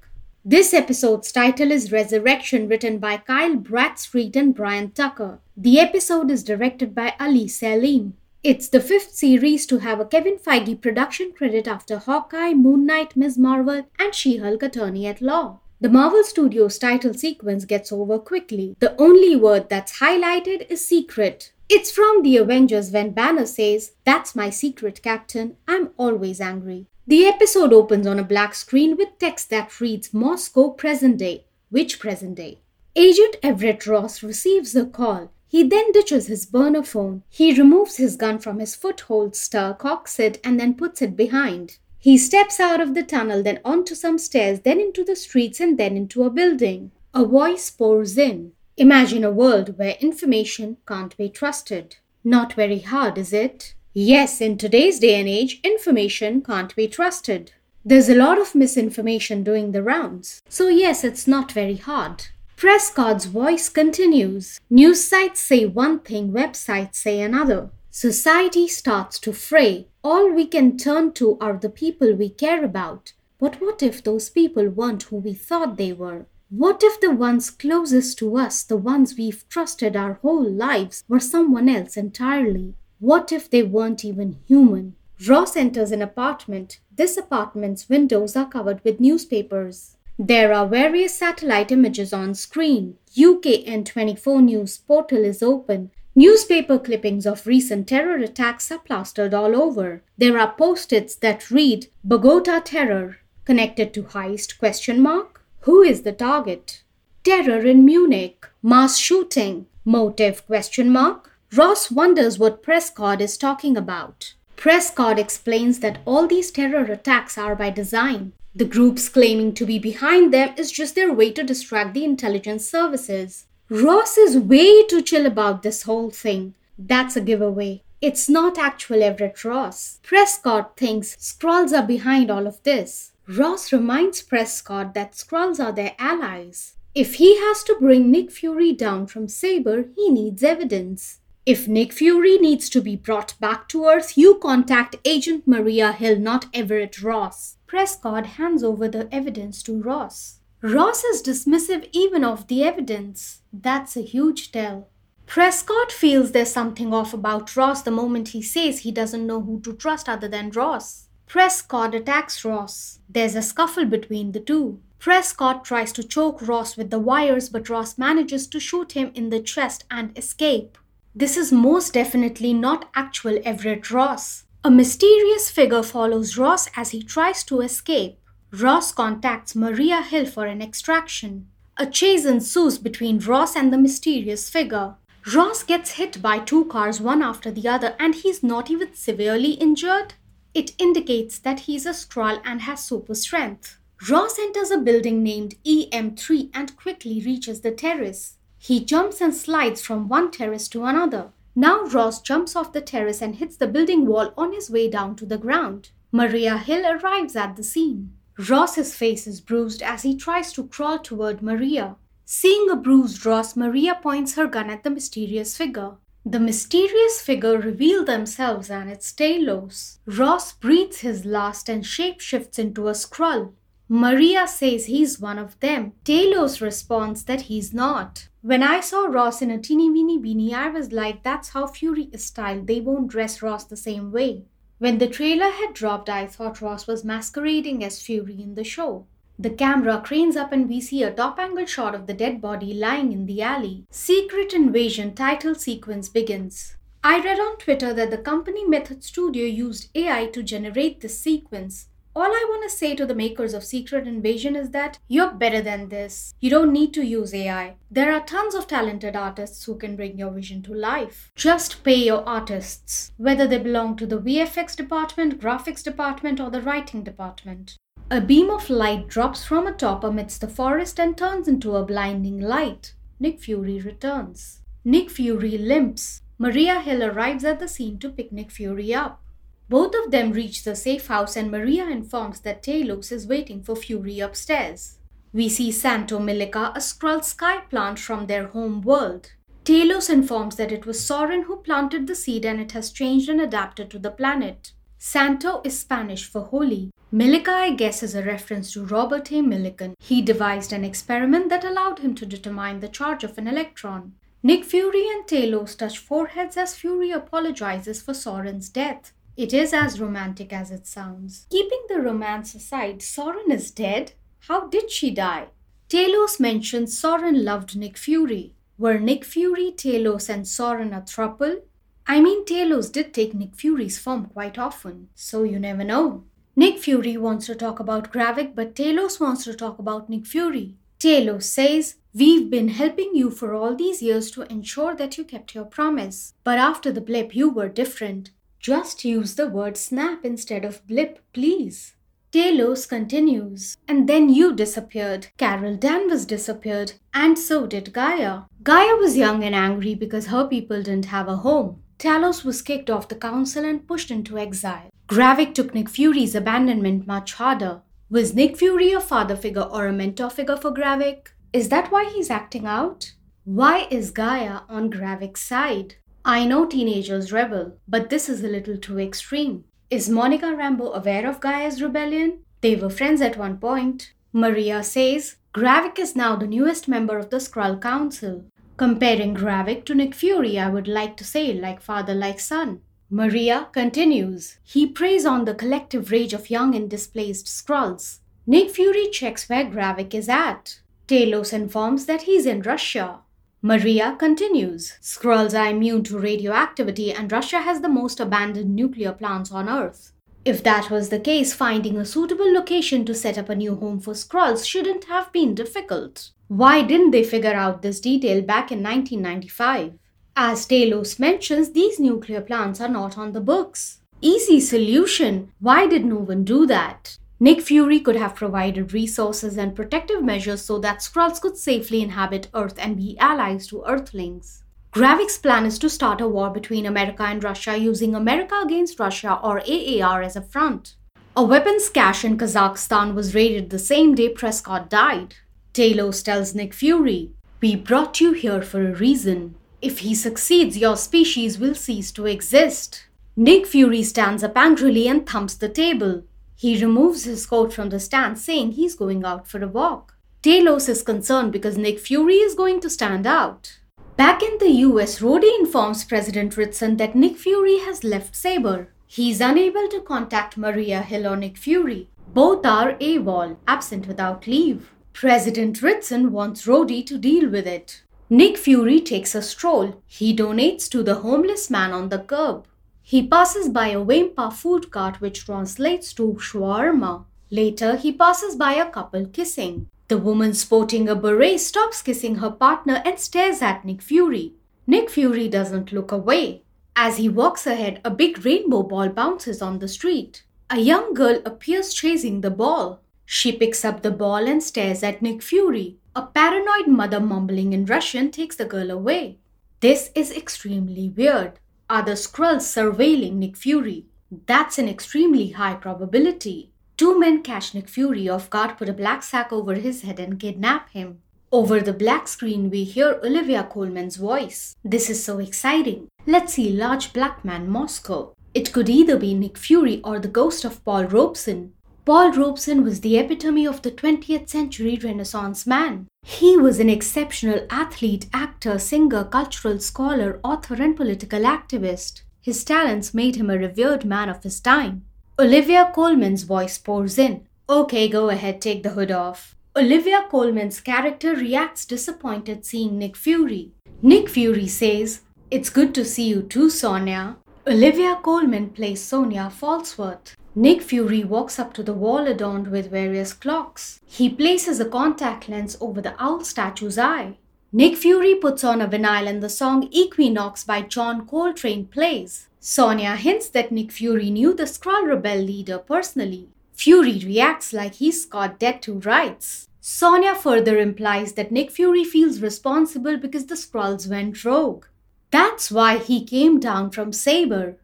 This 0.45 0.73
episode's 0.73 1.33
title 1.33 1.71
is 1.71 1.93
Resurrection, 1.93 2.67
written 2.67 2.97
by 2.97 3.19
Kyle 3.19 3.57
Bradstreet 3.57 4.35
and 4.35 4.55
Brian 4.55 4.91
Tucker. 4.91 5.39
The 5.55 5.79
episode 5.79 6.31
is 6.31 6.43
directed 6.43 6.95
by 6.95 7.13
Ali 7.21 7.47
Selim. 7.47 8.15
It's 8.43 8.67
the 8.71 8.81
fifth 8.81 9.11
series 9.11 9.67
to 9.67 9.81
have 9.81 10.01
a 10.01 10.07
Kevin 10.07 10.39
Feige 10.39 10.81
production 10.81 11.33
credit 11.37 11.69
after 11.69 11.99
Hawkeye, 11.99 12.55
Moon 12.55 12.87
Knight, 12.87 13.17
Ms. 13.17 13.37
Marvel, 13.37 13.87
and 13.99 14.15
She 14.15 14.39
Hulk 14.39 14.63
Attorney 14.63 15.07
at 15.07 15.21
Law. 15.21 15.61
The 15.79 15.91
Marvel 15.91 16.25
Studios 16.25 16.79
title 16.79 17.13
sequence 17.13 17.67
gets 17.67 17.93
over 17.93 18.19
quickly. 18.19 18.77
The 18.81 18.99
only 18.99 19.37
word 19.37 19.69
that's 19.69 19.99
highlighted 19.99 20.71
is 20.71 20.83
secret. 20.83 21.53
It's 21.69 21.93
from 21.93 22.23
the 22.23 22.39
Avengers 22.39 22.91
when 22.91 23.11
Banner 23.11 23.45
says, 23.45 23.93
That's 24.07 24.35
my 24.35 24.49
secret, 24.49 25.03
Captain. 25.03 25.59
I'm 25.69 25.91
always 25.99 26.41
angry. 26.41 26.87
The 27.11 27.27
episode 27.27 27.73
opens 27.73 28.07
on 28.07 28.21
a 28.21 28.23
black 28.23 28.55
screen 28.55 28.97
with 28.97 29.19
text 29.19 29.51
that 29.51 29.81
reads 29.81 30.15
Moscow 30.15 30.71
present 30.71 31.19
day. 31.19 31.45
Which 31.69 31.99
present 31.99 32.37
day? 32.37 32.61
Agent 32.95 33.35
Everett 33.43 33.85
Ross 33.85 34.23
receives 34.23 34.77
a 34.77 34.87
call. 34.87 35.33
He 35.49 35.65
then 35.65 35.91
ditches 35.91 36.29
his 36.29 36.47
burner 36.47 36.85
phone. 36.85 37.25
He 37.29 37.53
removes 37.53 37.97
his 37.97 38.15
gun 38.15 38.39
from 38.39 38.61
his 38.61 38.77
foot 38.77 39.01
holster, 39.01 39.75
cocks 39.77 40.21
it, 40.21 40.39
and 40.45 40.61
then 40.61 40.75
puts 40.75 41.03
it 41.03 41.17
behind. 41.17 41.79
He 41.99 42.17
steps 42.17 42.61
out 42.61 42.81
of 42.81 42.95
the 42.95 43.03
tunnel, 43.03 43.43
then 43.43 43.59
onto 43.65 43.97
some 43.97 44.17
stairs, 44.17 44.61
then 44.61 44.79
into 44.79 45.03
the 45.03 45.17
streets, 45.17 45.59
and 45.59 45.77
then 45.77 45.97
into 45.97 46.23
a 46.23 46.31
building. 46.31 46.93
A 47.13 47.25
voice 47.25 47.73
pours 47.73 48.17
in. 48.17 48.53
Imagine 48.77 49.25
a 49.25 49.33
world 49.33 49.77
where 49.79 49.97
information 50.01 50.77
can't 50.87 51.17
be 51.17 51.29
trusted. 51.29 51.97
Not 52.23 52.53
very 52.53 52.79
hard, 52.79 53.19
is 53.19 53.33
it? 53.33 53.75
Yes, 53.93 54.41
in 54.41 54.57
today's 54.57 55.01
day 55.01 55.19
and 55.19 55.29
age, 55.29 55.59
information 55.65 56.43
can't 56.43 56.77
be 56.77 56.87
trusted. 56.87 57.51
There's 57.85 58.09
a 58.09 58.15
lot 58.15 58.41
of 58.41 58.55
misinformation 58.55 59.43
doing 59.43 59.73
the 59.73 59.83
rounds. 59.83 60.43
So, 60.49 60.69
yes, 60.69 61.03
it's 61.03 61.27
not 61.27 61.51
very 61.51 61.75
hard. 61.75 62.29
Prescott's 62.55 63.25
voice 63.25 63.69
continues. 63.69 64.61
News 64.71 65.03
sites 65.03 65.41
say 65.41 65.67
one 65.67 65.99
thing, 65.99 66.31
websites 66.31 66.95
say 66.95 67.21
another. 67.21 67.71
Society 67.91 68.69
starts 68.69 69.19
to 69.19 69.33
fray. 69.33 69.89
All 70.05 70.33
we 70.33 70.47
can 70.47 70.79
turn 70.79 71.13
to 71.15 71.37
are 71.41 71.57
the 71.57 71.69
people 71.69 72.15
we 72.15 72.29
care 72.29 72.65
about. 72.65 73.13
But 73.41 73.61
what 73.61 73.83
if 73.83 74.05
those 74.05 74.31
people 74.31 74.69
weren't 74.69 75.03
who 75.05 75.17
we 75.17 75.35
thought 75.35 75.79
they 75.79 75.93
were? 75.93 76.27
What 76.49 76.85
if 76.85 77.01
the 77.01 77.11
ones 77.11 77.51
closest 77.51 78.19
to 78.19 78.37
us, 78.37 78.63
the 78.63 78.77
ones 78.77 79.17
we've 79.19 79.49
trusted 79.49 79.97
our 79.97 80.15
whole 80.15 80.49
lives, 80.49 81.03
were 81.09 81.19
someone 81.19 81.69
else 81.69 81.97
entirely? 81.97 82.75
What 83.01 83.33
if 83.33 83.49
they 83.49 83.63
weren't 83.63 84.05
even 84.05 84.37
human? 84.47 84.95
Ross 85.27 85.57
enters 85.57 85.91
an 85.91 86.03
apartment. 86.03 86.81
This 86.95 87.17
apartment's 87.17 87.89
windows 87.89 88.37
are 88.37 88.47
covered 88.47 88.85
with 88.85 89.01
newspapers. 89.01 89.97
There 90.19 90.53
are 90.53 90.69
various 90.69 91.15
satellite 91.15 91.73
images 91.73 92.13
on 92.13 92.35
screen. 92.35 92.99
UK 93.19 93.65
N24 93.67 94.43
news 94.45 94.77
portal 94.77 95.25
is 95.25 95.43
open. 95.43 95.91
Newspaper 96.15 96.79
clippings 96.79 97.25
of 97.25 97.47
recent 97.47 97.89
terror 97.89 98.17
attacks 98.17 98.71
are 98.71 98.79
plastered 98.79 99.33
all 99.33 99.57
over. 99.57 100.03
There 100.19 100.39
are 100.39 100.53
post-its 100.53 101.15
that 101.17 101.51
read 101.51 101.87
Bogota 102.05 102.61
terror 102.61 103.17
connected 103.47 103.95
to 103.95 104.03
heist 104.03 104.59
question 104.59 105.01
mark. 105.01 105.43
Who 105.61 105.83
is 105.83 106.03
the 106.03 106.13
target? 106.13 106.83
Terror 107.25 107.65
in 107.65 107.87
Munich. 107.87 108.47
Mass 108.63 108.99
shooting. 108.99 109.67
Motive 109.87 110.47
question 110.47 110.91
mark. 110.91 111.30
Ross 111.53 111.91
wonders 111.91 112.39
what 112.39 112.63
Prescott 112.63 113.21
is 113.21 113.37
talking 113.37 113.77
about. 113.77 114.35
Prescott 114.55 115.19
explains 115.19 115.81
that 115.81 115.99
all 116.05 116.29
these 116.29 116.53
terror 116.53 116.85
attacks 116.85 117.37
are 117.37 117.57
by 117.57 117.71
design. 117.71 118.33
The 118.55 118.65
groups 118.65 119.09
claiming 119.09 119.55
to 119.55 119.67
be 119.67 119.81
behind 119.81 120.33
them 120.33 120.55
is 120.57 120.71
just 120.71 120.95
their 120.95 121.13
way 121.13 121.33
to 121.33 121.43
distract 121.43 121.95
the 121.95 122.05
intelligence 122.05 122.71
services. 122.71 123.47
Ross 123.69 124.17
is 124.17 124.39
way 124.39 124.85
too 124.87 125.03
chill 125.03 125.27
about 125.27 125.65
this 125.65 125.83
whole 125.83 126.11
thing. 126.11 126.55
That's 126.79 127.17
a 127.17 127.21
giveaway. 127.21 127.83
It's 128.01 128.29
not 128.29 128.57
actual 128.57 129.03
Everett 129.03 129.45
Ross. 129.45 129.99
Prescott 130.05 130.77
thinks 130.77 131.17
Skrulls 131.17 131.73
are 131.77 131.87
behind 131.87 132.31
all 132.31 132.47
of 132.47 132.63
this. 132.63 133.11
Ross 133.27 133.73
reminds 133.73 134.23
Prescott 134.23 134.95
that 134.95 135.15
Skrulls 135.15 135.59
are 135.59 135.73
their 135.73 135.95
allies. 135.99 136.75
If 136.95 137.15
he 137.15 137.39
has 137.41 137.65
to 137.65 137.77
bring 137.81 138.11
Nick 138.11 138.31
Fury 138.31 138.73
down 138.73 139.07
from 139.07 139.29
Sabre, 139.29 139.87
he 139.97 140.11
needs 140.11 140.43
evidence. 140.43 141.20
If 141.51 141.67
Nick 141.67 141.93
Fury 141.93 142.39
needs 142.39 142.71
to 142.71 142.81
be 142.81 142.95
brought 142.95 143.35
back 143.41 143.69
to 143.71 143.85
Earth, 143.87 144.17
you 144.17 144.37
contact 144.37 144.95
Agent 145.05 145.49
Maria 145.49 145.91
Hill, 145.91 146.17
not 146.17 146.47
Everett 146.55 147.03
Ross. 147.03 147.57
Prescott 147.67 148.25
hands 148.39 148.63
over 148.63 148.87
the 148.87 149.13
evidence 149.13 149.61
to 149.65 149.83
Ross. 149.83 150.39
Ross 150.63 151.03
is 151.03 151.21
dismissive 151.21 151.89
even 151.91 152.23
of 152.23 152.47
the 152.47 152.63
evidence. 152.63 153.41
That's 153.53 153.97
a 153.97 154.03
huge 154.03 154.53
tell. 154.53 154.91
Prescott 155.27 155.91
feels 155.91 156.31
there's 156.31 156.53
something 156.53 156.95
off 156.95 157.13
about 157.13 157.57
Ross 157.57 157.83
the 157.83 157.91
moment 157.91 158.29
he 158.29 158.43
says 158.43 158.79
he 158.79 158.93
doesn't 158.93 159.27
know 159.27 159.41
who 159.41 159.61
to 159.63 159.73
trust 159.73 160.09
other 160.09 160.29
than 160.29 160.53
Ross. 160.53 161.09
Prescott 161.27 161.97
attacks 161.97 162.45
Ross. 162.45 163.01
There's 163.09 163.35
a 163.35 163.43
scuffle 163.43 163.87
between 163.87 164.31
the 164.31 164.39
two. 164.39 164.79
Prescott 165.01 165.65
tries 165.65 165.91
to 165.95 166.05
choke 166.05 166.47
Ross 166.47 166.77
with 166.77 166.91
the 166.91 167.01
wires, 167.01 167.49
but 167.49 167.69
Ross 167.69 167.99
manages 167.99 168.47
to 168.47 168.61
shoot 168.61 168.93
him 168.93 169.11
in 169.17 169.31
the 169.31 169.41
chest 169.41 169.83
and 169.91 170.17
escape. 170.17 170.79
This 171.15 171.37
is 171.37 171.51
most 171.51 171.95
definitely 171.95 172.53
not 172.53 172.89
actual 172.95 173.41
Everett 173.45 173.91
Ross. 173.91 174.45
A 174.63 174.71
mysterious 174.71 175.51
figure 175.51 175.83
follows 175.83 176.39
Ross 176.39 176.69
as 176.77 176.91
he 176.91 177.03
tries 177.03 177.43
to 177.45 177.63
escape. 177.63 178.21
Ross 178.53 178.93
contacts 178.93 179.57
Maria 179.57 180.03
Hill 180.03 180.27
for 180.27 180.47
an 180.47 180.63
extraction. 180.63 181.49
A 181.77 181.87
chase 181.87 182.25
ensues 182.25 182.79
between 182.79 183.19
Ross 183.19 183.57
and 183.57 183.73
the 183.73 183.79
mysterious 183.79 184.49
figure. 184.49 184.95
Ross 185.35 185.65
gets 185.65 185.93
hit 185.93 186.23
by 186.23 186.39
two 186.39 186.67
cars 186.67 187.01
one 187.01 187.23
after 187.23 187.51
the 187.51 187.67
other 187.67 187.97
and 187.99 188.15
he's 188.15 188.45
not 188.45 188.71
even 188.71 188.95
severely 188.95 189.55
injured. 189.55 190.15
It 190.55 190.75
indicates 190.79 191.41
that 191.41 191.61
he's 191.61 191.87
a 191.87 191.91
Skrull 191.91 192.41
and 192.45 192.61
has 192.63 192.85
super 192.85 193.17
strength. 193.17 193.79
Ross 194.09 194.39
enters 194.39 194.71
a 194.71 194.79
building 194.79 195.25
named 195.25 195.57
EM3 195.67 196.51
and 196.55 196.77
quickly 196.77 197.21
reaches 197.25 197.63
the 197.63 197.73
terrace. 197.73 198.37
He 198.63 198.85
jumps 198.85 199.23
and 199.23 199.35
slides 199.35 199.81
from 199.81 200.07
one 200.07 200.31
terrace 200.31 200.69
to 200.69 200.85
another. 200.85 201.33
Now 201.57 201.85
Ross 201.85 202.21
jumps 202.21 202.55
off 202.55 202.75
the 202.75 202.83
terrace 202.83 203.23
and 203.23 203.37
hits 203.37 203.57
the 203.57 203.67
building 203.67 204.05
wall 204.05 204.35
on 204.37 204.53
his 204.53 204.71
way 204.71 204.91
down 204.91 205.17
to 205.17 205.25
the 205.25 205.39
ground. 205.39 205.93
Maria 206.13 206.59
Hill 206.59 206.85
arrives 206.87 207.35
at 207.35 207.57
the 207.57 207.63
scene. 207.63 208.13
Ross's 208.39 208.95
face 208.95 209.27
is 209.27 209.41
bruised 209.41 209.83
as 209.83 210.03
he 210.03 210.15
tries 210.15 210.53
to 210.53 210.69
crawl 210.69 210.99
toward 210.99 211.41
Maria. 211.41 211.97
Seeing 212.27 212.69
a 212.69 212.77
bruised 212.77 213.25
Ross, 213.25 213.57
Maria 213.57 213.95
points 213.95 214.35
her 214.35 214.47
gun 214.47 214.69
at 214.69 214.85
the 214.85 214.91
mysterious 214.91 215.57
figure. 215.57 215.93
The 216.27 216.39
mysterious 216.39 217.23
figure 217.23 217.59
reveal 217.59 218.05
themselves 218.05 218.71
and 218.71 218.91
it's 218.91 219.11
Talos. 219.11 220.01
Ross 220.05 220.53
breathes 220.53 220.99
his 220.99 221.25
last 221.25 221.71
and 221.71 221.83
shapeshifts 221.83 222.59
into 222.59 222.89
a 222.89 222.93
Skrull. 222.93 223.55
Maria 223.89 224.47
says 224.47 224.85
he's 224.85 225.19
one 225.19 225.39
of 225.39 225.59
them. 225.61 225.95
Talos 226.05 226.61
responds 226.61 227.25
that 227.25 227.43
he's 227.43 227.73
not. 227.73 228.29
When 228.43 228.63
I 228.63 228.81
saw 228.81 229.05
Ross 229.05 229.43
in 229.43 229.51
a 229.51 229.59
teeny 229.59 229.91
weeny 229.91 230.19
beanie, 230.19 230.55
I 230.55 230.71
was 230.71 230.93
like, 230.93 231.23
that's 231.23 231.51
how 231.51 231.67
Fury 231.67 232.09
is 232.11 232.25
styled. 232.25 232.67
They 232.67 232.81
won't 232.81 233.09
dress 233.09 233.43
Ross 233.43 233.65
the 233.65 233.77
same 233.77 234.11
way. 234.11 234.45
When 234.79 234.97
the 234.97 235.09
trailer 235.09 235.51
had 235.51 235.75
dropped, 235.75 236.09
I 236.09 236.27
thought 236.27 236.63
Ross 236.63 236.87
was 236.87 237.05
masquerading 237.05 237.85
as 237.85 238.01
Fury 238.01 238.41
in 238.41 238.55
the 238.55 238.65
show. 238.65 239.07
The 239.39 239.51
camera 239.51 240.03
cranes 240.03 240.37
up 240.37 240.53
and 240.53 240.71
we 240.71 240.81
see 240.81 241.03
a 241.03 241.13
top 241.13 241.39
angle 241.39 241.67
shot 241.67 241.95
of 241.95 242.07
the 242.07 242.15
dead 242.15 242.41
body 242.41 242.73
lying 242.73 243.13
in 243.13 243.27
the 243.27 243.43
alley. 243.43 243.85
Secret 243.91 244.55
Invasion 244.55 245.15
title 245.15 245.55
sequence 245.55 246.09
begins. 246.09 246.77
I 247.05 247.21
read 247.23 247.39
on 247.39 247.59
Twitter 247.59 247.93
that 247.93 248.11
the 248.11 248.17
company 248.17 248.67
Method 248.67 249.05
Studio 249.05 249.45
used 249.45 249.91
AI 249.95 250.29
to 250.29 250.43
generate 250.43 251.03
this 251.03 251.21
sequence. 251.21 251.89
All 252.17 252.25
I 252.25 252.45
want 252.49 252.69
to 252.69 252.77
say 252.77 252.97
to 252.97 253.07
the 253.07 253.15
makers 253.15 253.55
of 253.55 253.63
Secret 253.63 254.09
Invasion 254.09 254.57
is 254.57 254.71
that 254.71 254.99
you're 255.07 255.31
better 255.31 255.63
than 255.63 255.91
this. 255.91 256.35
You 256.41 256.51
don't 256.51 256.73
need 256.73 256.93
to 256.95 257.07
use 257.07 257.33
AI. 257.33 257.77
There 257.89 258.13
are 258.13 258.27
tons 258.27 258.57
of 258.57 258.67
talented 258.67 259.15
artists 259.15 259.65
who 259.65 259.77
can 259.77 259.95
bring 259.95 260.19
your 260.19 260.33
vision 260.33 260.61
to 260.63 260.75
life. 260.75 261.31
Just 261.37 261.85
pay 261.85 261.95
your 261.95 262.29
artists, 262.29 263.13
whether 263.17 263.47
they 263.47 263.59
belong 263.59 263.95
to 263.97 264.07
the 264.07 264.19
VFX 264.19 264.75
department, 264.75 265.41
graphics 265.41 265.85
department, 265.85 266.41
or 266.41 266.51
the 266.51 266.61
writing 266.61 267.05
department. 267.05 267.77
A 268.11 268.21
beam 268.21 268.51
of 268.51 268.69
light 268.69 269.07
drops 269.07 269.45
from 269.45 269.69
atop 269.69 270.03
amidst 270.03 270.41
the 270.41 270.49
forest 270.49 270.99
and 270.99 271.17
turns 271.17 271.47
into 271.47 271.77
a 271.77 271.85
blinding 271.85 272.41
light. 272.41 272.93
Nick 273.21 273.39
Fury 273.39 273.81
returns. 273.81 274.63
Nick 274.85 275.11
Fury 275.11 275.57
limps. 275.57 276.23
Maria 276.39 276.81
Hill 276.81 277.05
arrives 277.05 277.45
at 277.45 277.61
the 277.61 277.69
scene 277.69 278.01
to 278.01 278.09
pick 278.09 278.33
Nick 278.33 278.51
Fury 278.51 278.93
up. 278.93 279.23
Both 279.71 279.95
of 279.95 280.11
them 280.11 280.33
reach 280.33 280.65
the 280.65 280.75
safe 280.75 281.07
house 281.07 281.37
and 281.37 281.49
Maria 281.49 281.87
informs 281.89 282.41
that 282.41 282.61
Talos 282.61 283.13
is 283.13 283.29
waiting 283.29 283.63
for 283.63 283.77
Fury 283.77 284.19
upstairs. 284.19 284.99
We 285.33 285.49
see 285.49 285.71
Santo 285.71 286.19
Milica, 286.19 286.75
a 286.75 286.81
Skrull 286.81 287.23
sky 287.23 287.59
plant 287.71 288.01
from 288.01 288.27
their 288.27 288.49
home 288.49 288.81
world. 288.81 289.31
Talos 289.65 290.11
informs 290.11 290.57
that 290.57 290.73
it 290.73 290.87
was 290.87 290.99
Soren 290.99 291.43
who 291.43 291.59
planted 291.59 292.09
the 292.09 292.17
seed 292.17 292.45
and 292.45 292.61
it 292.61 292.73
has 292.73 292.91
changed 292.91 293.29
and 293.29 293.41
adapted 293.41 293.93
to 293.93 294.01
the 294.01 294.11
planet. 294.11 294.73
Santo 294.99 295.61
is 295.63 295.79
Spanish 295.79 296.27
for 296.27 296.41
holy. 296.41 296.91
Milica, 297.15 297.51
I 297.51 297.71
guess, 297.71 298.03
is 298.03 298.17
a 298.17 298.25
reference 298.25 298.73
to 298.73 298.85
Robert 298.85 299.31
A. 299.31 299.37
Millikan. 299.41 299.95
He 300.01 300.21
devised 300.21 300.73
an 300.73 300.85
experiment 300.85 301.49
that 301.49 301.65
allowed 301.65 302.01
him 302.01 302.17
to 302.17 302.27
determine 302.27 302.81
the 302.81 302.89
charge 302.89 303.23
of 303.23 303.39
an 303.39 303.47
electron. 303.47 304.15
Nick 304.43 304.65
Fury 304.65 305.07
and 305.09 305.25
Talos 305.29 305.79
touch 305.79 305.99
foreheads 305.99 306.57
as 306.57 306.75
Fury 306.75 307.13
apologizes 307.13 308.03
for 308.03 308.15
Soren's 308.15 308.69
death. 308.69 309.13
It 309.41 309.55
is 309.55 309.73
as 309.73 309.99
romantic 309.99 310.53
as 310.53 310.71
it 310.71 310.87
sounds. 310.87 311.47
Keeping 311.49 311.81
the 311.89 311.99
romance 311.99 312.55
aside, 312.55 313.01
Soren 313.01 313.51
is 313.51 313.71
dead? 313.71 314.13
How 314.41 314.67
did 314.67 314.91
she 314.91 315.11
die? 315.11 315.47
Talos 315.89 316.39
mentions 316.39 316.99
Soren 316.99 317.43
loved 317.43 317.75
Nick 317.75 317.97
Fury. 317.97 318.53
Were 318.77 318.99
Nick 318.99 319.25
Fury, 319.25 319.73
Talos, 319.75 320.29
and 320.29 320.47
Soren 320.47 320.93
a 320.93 321.01
throuple? 321.01 321.63
I 322.07 322.21
mean, 322.21 322.45
Talos 322.45 322.93
did 322.93 323.15
take 323.15 323.33
Nick 323.33 323.55
Fury's 323.55 323.99
form 323.99 324.27
quite 324.27 324.59
often, 324.59 325.09
so 325.15 325.43
you 325.43 325.59
never 325.59 325.85
know. 325.85 326.25
Nick 326.55 326.79
Fury 326.79 327.17
wants 327.17 327.47
to 327.47 327.55
talk 327.55 327.81
about 327.81 328.13
Gravik, 328.13 328.55
but 328.55 328.75
Talos 328.75 329.19
wants 329.19 329.45
to 329.45 329.55
talk 329.55 329.79
about 329.79 330.11
Nick 330.11 330.27
Fury. 330.27 330.77
Talos 330.99 331.45
says, 331.45 331.95
We've 332.13 332.51
been 332.51 332.69
helping 332.69 333.13
you 333.15 333.31
for 333.31 333.55
all 333.55 333.75
these 333.75 334.03
years 334.03 334.31
to 334.33 334.43
ensure 334.53 334.95
that 334.97 335.17
you 335.17 335.25
kept 335.25 335.55
your 335.55 335.65
promise. 335.65 336.35
But 336.45 336.59
after 336.59 336.93
the 336.93 337.01
blip, 337.01 337.35
you 337.35 337.49
were 337.49 337.71
different. 337.71 338.33
Just 338.61 339.07
use 339.07 339.37
the 339.37 339.49
word 339.49 339.79
snap 339.79 340.23
instead 340.23 340.67
of 340.67 340.87
blip, 340.87 341.19
please. 341.33 341.95
Talos 342.31 342.87
continues, 342.87 343.79
and 343.89 344.07
then 344.07 344.29
you 344.29 344.55
disappeared. 344.55 345.29
Carol 345.39 345.77
Danvers 345.77 346.27
disappeared, 346.27 346.93
and 347.15 347.39
so 347.39 347.67
did 347.67 347.95
Gaia. 347.95 348.43
Gaia 348.63 348.97
was 348.97 349.17
young 349.17 349.43
and 349.43 349.55
angry 349.55 349.95
because 349.95 350.27
her 350.27 350.47
people 350.47 350.83
didn't 350.83 351.07
have 351.07 351.27
a 351.27 351.37
home. 351.37 351.83
Talos 351.99 352.45
was 352.45 352.61
kicked 352.61 352.91
off 352.91 353.09
the 353.09 353.15
council 353.15 353.65
and 353.65 353.89
pushed 353.89 354.11
into 354.11 354.39
exile. 354.39 354.91
Gravik 355.09 355.55
took 355.55 355.75
Nick 355.75 355.89
Fury's 355.89 356.35
abandonment 356.35 357.07
much 357.07 357.33
harder. 357.35 357.81
Was 358.11 358.35
Nick 358.35 358.59
Fury 358.59 358.93
a 358.93 359.01
father 359.01 359.37
figure 359.37 359.63
or 359.63 359.87
a 359.87 359.93
mentor 359.93 360.29
figure 360.29 360.57
for 360.57 360.71
Gravik? 360.71 361.29
Is 361.55 361.71
that 361.71 361.91
why 361.91 362.05
he's 362.15 362.29
acting 362.29 362.67
out? 362.67 363.15
Why 363.45 363.89
is 363.91 364.11
Gaia 364.11 364.61
on 364.69 364.91
Gravik's 364.91 365.41
side? 365.41 365.95
I 366.25 366.45
know 366.45 366.67
teenagers 366.67 367.33
rebel, 367.33 367.79
but 367.89 368.11
this 368.11 368.29
is 368.29 368.45
a 368.45 368.49
little 368.49 368.77
too 368.77 368.99
extreme. 368.99 369.65
Is 369.89 370.11
Monica 370.11 370.47
Rambeau 370.47 370.95
aware 370.95 371.27
of 371.27 371.41
Gaia's 371.41 371.81
rebellion? 371.81 372.41
They 372.61 372.77
were 372.77 372.91
friends 372.91 373.23
at 373.23 373.39
one 373.39 373.57
point. 373.57 374.13
Maria 374.33 374.85
says 374.85 375.37
Gravik 375.55 375.99
is 375.99 376.15
now 376.15 376.37
the 376.37 376.47
newest 376.47 376.87
member 376.89 377.19
of 377.19 377.31
the 377.31 377.39
Skrull 377.39 377.81
Council. 377.81 378.45
Comparing 378.77 379.35
Gravik 379.35 379.85
to 379.87 379.95
Nick 379.95 380.15
Fury, 380.15 380.59
I 380.59 380.69
would 380.69 380.87
like 380.87 381.17
to 381.17 381.25
say 381.25 381.55
like 381.55 381.81
father, 381.81 382.15
like 382.15 382.39
son. 382.39 382.83
Maria 383.09 383.69
continues. 383.73 384.59
He 384.63 384.87
preys 384.87 385.27
on 385.27 385.45
the 385.45 385.55
collective 385.55 386.11
rage 386.11 386.35
of 386.35 386.51
young 386.51 386.75
and 386.75 386.89
displaced 386.89 387.47
Skrulls. 387.47 388.19
Nick 388.47 388.71
Fury 388.71 389.09
checks 389.11 389.49
where 389.49 389.65
Gravik 389.65 390.15
is 390.15 390.29
at. 390.29 390.81
Talos 391.09 391.53
informs 391.53 392.07
that 392.07 392.23
he's 392.23 392.47
in 392.47 392.63
Russia. 392.63 393.21
Maria 393.63 394.17
continues. 394.19 394.95
Skrulls 395.03 395.53
are 395.53 395.69
immune 395.69 396.03
to 396.05 396.19
radioactivity 396.19 397.13
and 397.13 397.31
Russia 397.31 397.61
has 397.61 397.83
the 397.83 397.91
most 397.91 398.19
abandoned 398.19 398.75
nuclear 398.75 399.13
plants 399.13 399.53
on 399.53 399.69
Earth. 399.69 400.13
If 400.47 400.63
that 400.63 400.89
was 400.91 401.11
the 401.11 401.21
case, 401.21 401.53
finding 401.53 401.99
a 401.99 402.07
suitable 402.07 402.51
location 402.51 403.05
to 403.05 403.15
set 403.15 403.37
up 403.37 403.51
a 403.51 403.55
new 403.55 403.77
home 403.77 404.01
for 404.01 404.15
Skrulls 404.15 404.65
shouldn't 404.67 405.05
have 405.05 405.31
been 405.31 405.55
difficult. 405.55 406.31
Why 406.49 406.81
didn't 406.81 407.11
they 407.11 407.23
figure 407.23 407.53
out 407.53 407.83
this 407.83 408.01
detail 408.01 408.41
back 408.41 408.73
in 408.73 408.83
1995? 408.83 409.99
As 410.35 410.67
Talos 410.67 411.19
mentions, 411.19 411.73
these 411.73 412.01
nuclear 412.01 412.41
plants 412.41 412.81
are 412.81 412.89
not 412.89 413.19
on 413.19 413.33
the 413.33 413.43
books. 413.43 414.01
Easy 414.23 414.59
solution. 414.59 415.53
Why 415.61 415.87
did 415.87 416.07
no 416.07 416.17
one 416.17 416.45
do 416.45 416.65
that? 416.65 417.19
Nick 417.43 417.63
Fury 417.63 418.01
could 418.01 418.17
have 418.17 418.35
provided 418.35 418.93
resources 418.93 419.57
and 419.57 419.75
protective 419.75 420.23
measures 420.23 420.61
so 420.61 420.79
that 420.81 420.99
Skrulls 420.99 421.41
could 421.41 421.57
safely 421.57 422.03
inhabit 422.03 422.49
Earth 422.53 422.75
and 422.79 422.99
be 422.99 423.17
allies 423.19 423.67
to 423.69 423.83
Earthlings. 423.87 424.63
Gravik's 424.93 425.39
plan 425.39 425.65
is 425.65 425.79
to 425.79 425.89
start 425.89 426.21
a 426.21 426.29
war 426.29 426.51
between 426.51 426.85
America 426.85 427.23
and 427.23 427.43
Russia 427.43 427.79
using 427.79 428.15
America 428.15 428.61
against 428.63 429.01
Russia 429.01 429.41
or 429.43 429.61
AAR 429.61 430.21
as 430.21 430.37
a 430.37 430.43
front. 430.43 430.97
A 431.35 431.43
weapons 431.43 431.89
cache 431.89 432.27
in 432.27 432.37
Kazakhstan 432.37 433.15
was 433.15 433.35
raided 433.35 433.71
the 433.71 433.79
same 433.79 434.15
day 434.15 434.29
Prescott 434.29 434.91
died. 434.91 435.37
Talos 435.73 436.23
tells 436.23 436.55
Nick 436.55 436.75
Fury, 436.75 437.31
We 437.63 437.75
brought 437.75 438.21
you 438.21 438.33
here 438.33 438.61
for 438.61 438.87
a 438.87 438.95
reason. 438.95 439.55
If 439.81 440.01
he 440.01 440.15
succeeds, 440.15 440.77
your 440.77 440.99
species 440.99 441.59
will 441.59 441.75
cease 441.75 442.13
to 442.13 442.27
exist. 442.27 443.07
Nick 443.35 443.67
Fury 443.67 444.03
stands 444.03 444.45
up 444.45 444.59
angrily 444.59 445.09
and 445.09 445.27
thumps 445.27 445.55
the 445.55 445.71
table. 445.71 446.25
He 446.61 446.79
removes 446.79 447.25
his 447.25 447.47
coat 447.47 447.73
from 447.73 447.89
the 447.89 447.99
stand, 447.99 448.39
saying 448.39 448.73
he's 448.73 448.95
going 448.95 449.25
out 449.25 449.49
for 449.49 449.63
a 449.63 449.67
walk. 449.67 450.19
Talos 450.43 450.91
is 450.91 451.03
concerned 451.03 451.53
because 451.53 451.79
Nick 451.79 451.99
Fury 451.99 452.35
is 452.35 452.55
going 452.55 452.81
to 452.81 452.91
stand 452.91 453.27
out. 453.27 453.79
Back 454.19 454.43
in 454.43 454.59
the 454.59 454.69
US, 454.89 455.21
Rhodey 455.21 455.59
informs 455.59 456.05
President 456.05 456.59
Ritson 456.59 456.99
that 456.99 457.17
Nick 457.17 457.39
Fury 457.39 457.79
has 457.79 458.05
left 458.05 458.37
Saber. 458.37 458.93
He's 459.07 459.41
unable 459.41 459.89
to 459.89 460.03
contact 460.03 460.59
Maria 460.59 461.01
Hill 461.01 461.27
or 461.27 461.37
Nick 461.37 461.57
Fury. 461.57 462.11
Both 462.35 462.67
are 462.67 462.93
AWOL, 463.01 463.57
absent 463.67 464.07
without 464.07 464.47
leave. 464.47 464.93
President 465.15 465.81
Ritson 465.81 466.31
wants 466.31 466.67
Rhodey 466.67 467.07
to 467.07 467.17
deal 467.17 467.49
with 467.49 467.67
it. 467.67 468.03
Nick 468.29 468.59
Fury 468.59 469.01
takes 469.01 469.35
a 469.35 469.41
stroll. 469.41 470.03
He 470.07 470.37
donates 470.37 470.91
to 470.91 471.03
the 471.03 471.21
homeless 471.27 471.71
man 471.71 471.93
on 471.93 472.11
the 472.11 472.19
curb. 472.19 472.67
He 473.11 473.27
passes 473.27 473.69
by 473.69 473.89
a 473.89 474.01
Wampa 474.01 474.53
food 474.53 474.93
cart 474.93 475.21
which 475.21 475.45
translates 475.45 476.13
to 476.13 476.35
shawarma. 476.35 477.25
Later, 477.51 477.97
he 477.97 478.13
passes 478.13 478.55
by 478.55 478.75
a 478.75 478.89
couple 478.89 479.27
kissing. 479.27 479.89
The 480.07 480.17
woman 480.17 480.55
sporting 480.55 481.09
a 481.09 481.17
beret 481.17 481.59
stops 481.59 482.03
kissing 482.03 482.37
her 482.37 482.53
partner 482.53 483.03
and 483.05 483.19
stares 483.19 483.63
at 483.63 483.85
Nick 483.85 484.01
Fury. 484.01 484.53
Nick 484.87 485.11
Fury 485.11 485.49
doesn't 485.49 485.91
look 485.91 486.13
away. 486.13 486.63
As 486.95 487.17
he 487.17 487.29
walks 487.29 487.67
ahead, 487.67 488.01
a 488.05 488.13
big 488.13 488.45
rainbow 488.45 488.85
ball 488.85 489.09
bounces 489.09 489.61
on 489.61 489.81
the 489.81 489.89
street. 489.89 490.45
A 490.71 490.79
young 490.79 491.13
girl 491.13 491.43
appears 491.45 491.93
chasing 491.93 492.43
the 492.43 492.51
ball. 492.53 493.01
She 493.27 493.51
picks 493.51 493.85
up 493.85 494.03
the 494.03 494.13
ball 494.13 494.47
and 494.47 494.63
stares 494.63 495.03
at 495.03 495.21
Nick 495.21 495.43
Fury. 495.43 495.97
A 496.15 496.27
paranoid 496.27 496.87
mother 496.87 497.19
mumbling 497.19 497.73
in 497.73 497.87
Russian 497.87 498.31
takes 498.31 498.55
the 498.55 498.67
girl 498.67 498.89
away. 498.89 499.41
This 499.81 500.13
is 500.15 500.31
extremely 500.31 501.09
weird. 501.09 501.59
Are 501.91 502.05
the 502.05 502.13
Skrulls 502.13 502.69
surveilling 502.71 503.33
Nick 503.33 503.57
Fury? 503.57 504.07
That's 504.47 504.79
an 504.79 504.89
extremely 504.89 505.49
high 505.51 505.75
probability. 505.75 506.71
Two 506.97 507.19
men 507.19 507.43
catch 507.43 507.75
Nick 507.75 507.89
Fury 507.89 508.29
off 508.29 508.49
guard, 508.49 508.79
put 508.79 508.89
a 508.89 508.93
black 508.93 509.25
sack 509.25 509.53
over 509.53 509.75
his 509.75 510.03
head, 510.03 510.21
and 510.21 510.39
kidnap 510.39 510.91
him. 510.91 511.21
Over 511.51 511.81
the 511.81 511.93
black 511.93 512.29
screen, 512.29 512.71
we 512.71 512.85
hear 512.85 513.19
Olivia 513.25 513.65
Colman's 513.65 514.15
voice. 514.15 514.77
This 514.85 515.11
is 515.11 515.25
so 515.25 515.41
exciting. 515.41 516.07
Let's 516.29 516.55
see 516.55 516.71
Large 516.71 517.13
Black 517.13 517.45
Man 517.45 517.69
Moscow. 517.69 518.35
It 518.55 518.73
could 518.73 518.89
either 518.89 519.17
be 519.17 519.35
Nick 519.35 519.59
Fury 519.59 520.01
or 520.05 520.21
the 520.21 520.29
ghost 520.29 520.65
of 520.65 520.85
Paul 520.85 521.07
Robeson. 521.07 521.73
Paul 522.11 522.33
Robeson 522.33 522.83
was 522.83 523.03
the 523.03 523.19
epitome 523.19 523.65
of 523.65 523.83
the 523.83 523.93
20th 523.93 524.49
century 524.49 524.99
Renaissance 525.01 525.65
man. 525.65 526.09
He 526.25 526.57
was 526.57 526.81
an 526.81 526.91
exceptional 526.91 527.69
athlete, 527.71 528.27
actor, 528.33 528.81
singer, 528.81 529.23
cultural 529.23 529.79
scholar, 529.79 530.41
author, 530.43 530.75
and 530.83 530.97
political 530.97 531.43
activist. 531.43 532.23
His 532.41 532.65
talents 532.65 533.15
made 533.15 533.37
him 533.37 533.49
a 533.49 533.57
revered 533.57 534.05
man 534.05 534.29
of 534.29 534.43
his 534.43 534.59
time. 534.59 535.05
Olivia 535.39 535.93
Colman's 535.95 536.43
voice 536.43 536.79
pours 536.79 537.17
in. 537.17 537.47
Okay, 537.69 538.09
go 538.09 538.29
ahead, 538.29 538.61
take 538.61 538.83
the 538.83 538.91
hood 538.91 539.13
off. 539.13 539.55
Olivia 539.77 540.27
Colman's 540.29 540.81
character 540.81 541.37
reacts 541.37 541.85
disappointed 541.85 542.67
seeing 542.67 542.99
Nick 542.99 543.17
Fury. 543.17 543.71
Nick 544.03 544.29
Fury 544.29 544.67
says, 544.67 545.21
It's 545.49 545.71
good 545.71 545.95
to 545.95 546.05
see 546.05 546.27
you 546.27 546.43
too, 546.43 546.71
Sonia. 546.71 547.37
Olivia 547.69 548.19
Colman 548.21 548.71
plays 548.71 549.01
Sonia 549.01 549.49
Falsworth. 549.49 550.35
Nick 550.57 550.83
Fury 550.83 551.23
walks 551.23 551.61
up 551.61 551.73
to 551.75 551.83
the 551.83 551.95
wall 551.95 552.27
adorned 552.27 552.69
with 552.69 552.91
various 552.91 553.33
clocks. 553.33 554.01
He 554.05 554.29
places 554.29 554.81
a 554.81 554.85
contact 554.85 555.49
lens 555.49 555.77
over 555.81 556.01
the 556.01 556.21
owl 556.21 556.43
statue's 556.43 556.99
eye. 556.99 557.39
Nick 557.73 557.97
Fury 557.97 558.35
puts 558.35 558.65
on 558.65 558.81
a 558.81 558.89
vinyl 558.89 559.29
and 559.29 559.41
the 559.41 559.49
song 559.49 559.89
Equinox 559.93 560.65
by 560.65 560.83
John 560.83 561.25
Coltrane 561.25 561.87
plays. 561.87 562.49
Sonia 562.59 563.15
hints 563.15 563.49
that 563.51 563.71
Nick 563.71 563.93
Fury 563.93 564.29
knew 564.29 564.53
the 564.53 564.65
Skrull 564.65 565.07
Rebel 565.07 565.39
leader 565.39 565.79
personally. 565.79 566.49
Fury 566.73 567.23
reacts 567.25 567.73
like 567.73 567.95
he's 567.95 568.27
got 568.27 568.59
dead 568.59 568.83
to 568.83 568.99
rights. 568.99 569.69
Sonya 569.81 570.35
further 570.35 570.79
implies 570.79 571.35
that 571.35 571.53
Nick 571.53 571.71
Fury 571.71 572.03
feels 572.03 572.43
responsible 572.43 573.17
because 573.17 573.47
the 573.47 573.55
Skrulls 573.55 574.11
went 574.11 574.45
rogue. 574.45 574.87
That's 575.31 575.71
why 575.71 575.99
he 575.99 576.25
came 576.25 576.59
down 576.59 576.91
from 576.91 577.13
Saber. 577.13 577.77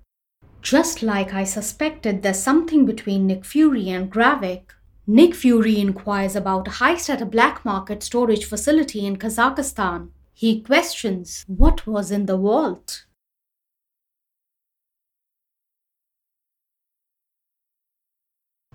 Just 0.62 1.02
like 1.02 1.32
I 1.32 1.44
suspected 1.44 2.22
there's 2.22 2.42
something 2.42 2.84
between 2.84 3.26
Nick 3.26 3.44
Fury 3.44 3.88
and 3.88 4.10
Gravik. 4.10 4.70
Nick 5.06 5.34
Fury 5.34 5.78
inquires 5.78 6.34
about 6.34 6.66
a 6.66 6.72
heist 6.72 7.08
at 7.08 7.22
a 7.22 7.26
black 7.26 7.64
market 7.64 8.02
storage 8.02 8.44
facility 8.44 9.06
in 9.06 9.16
Kazakhstan. 9.16 10.08
He 10.34 10.60
questions 10.60 11.44
what 11.46 11.86
was 11.86 12.10
in 12.10 12.26
the 12.26 12.36
vault. 12.36 13.06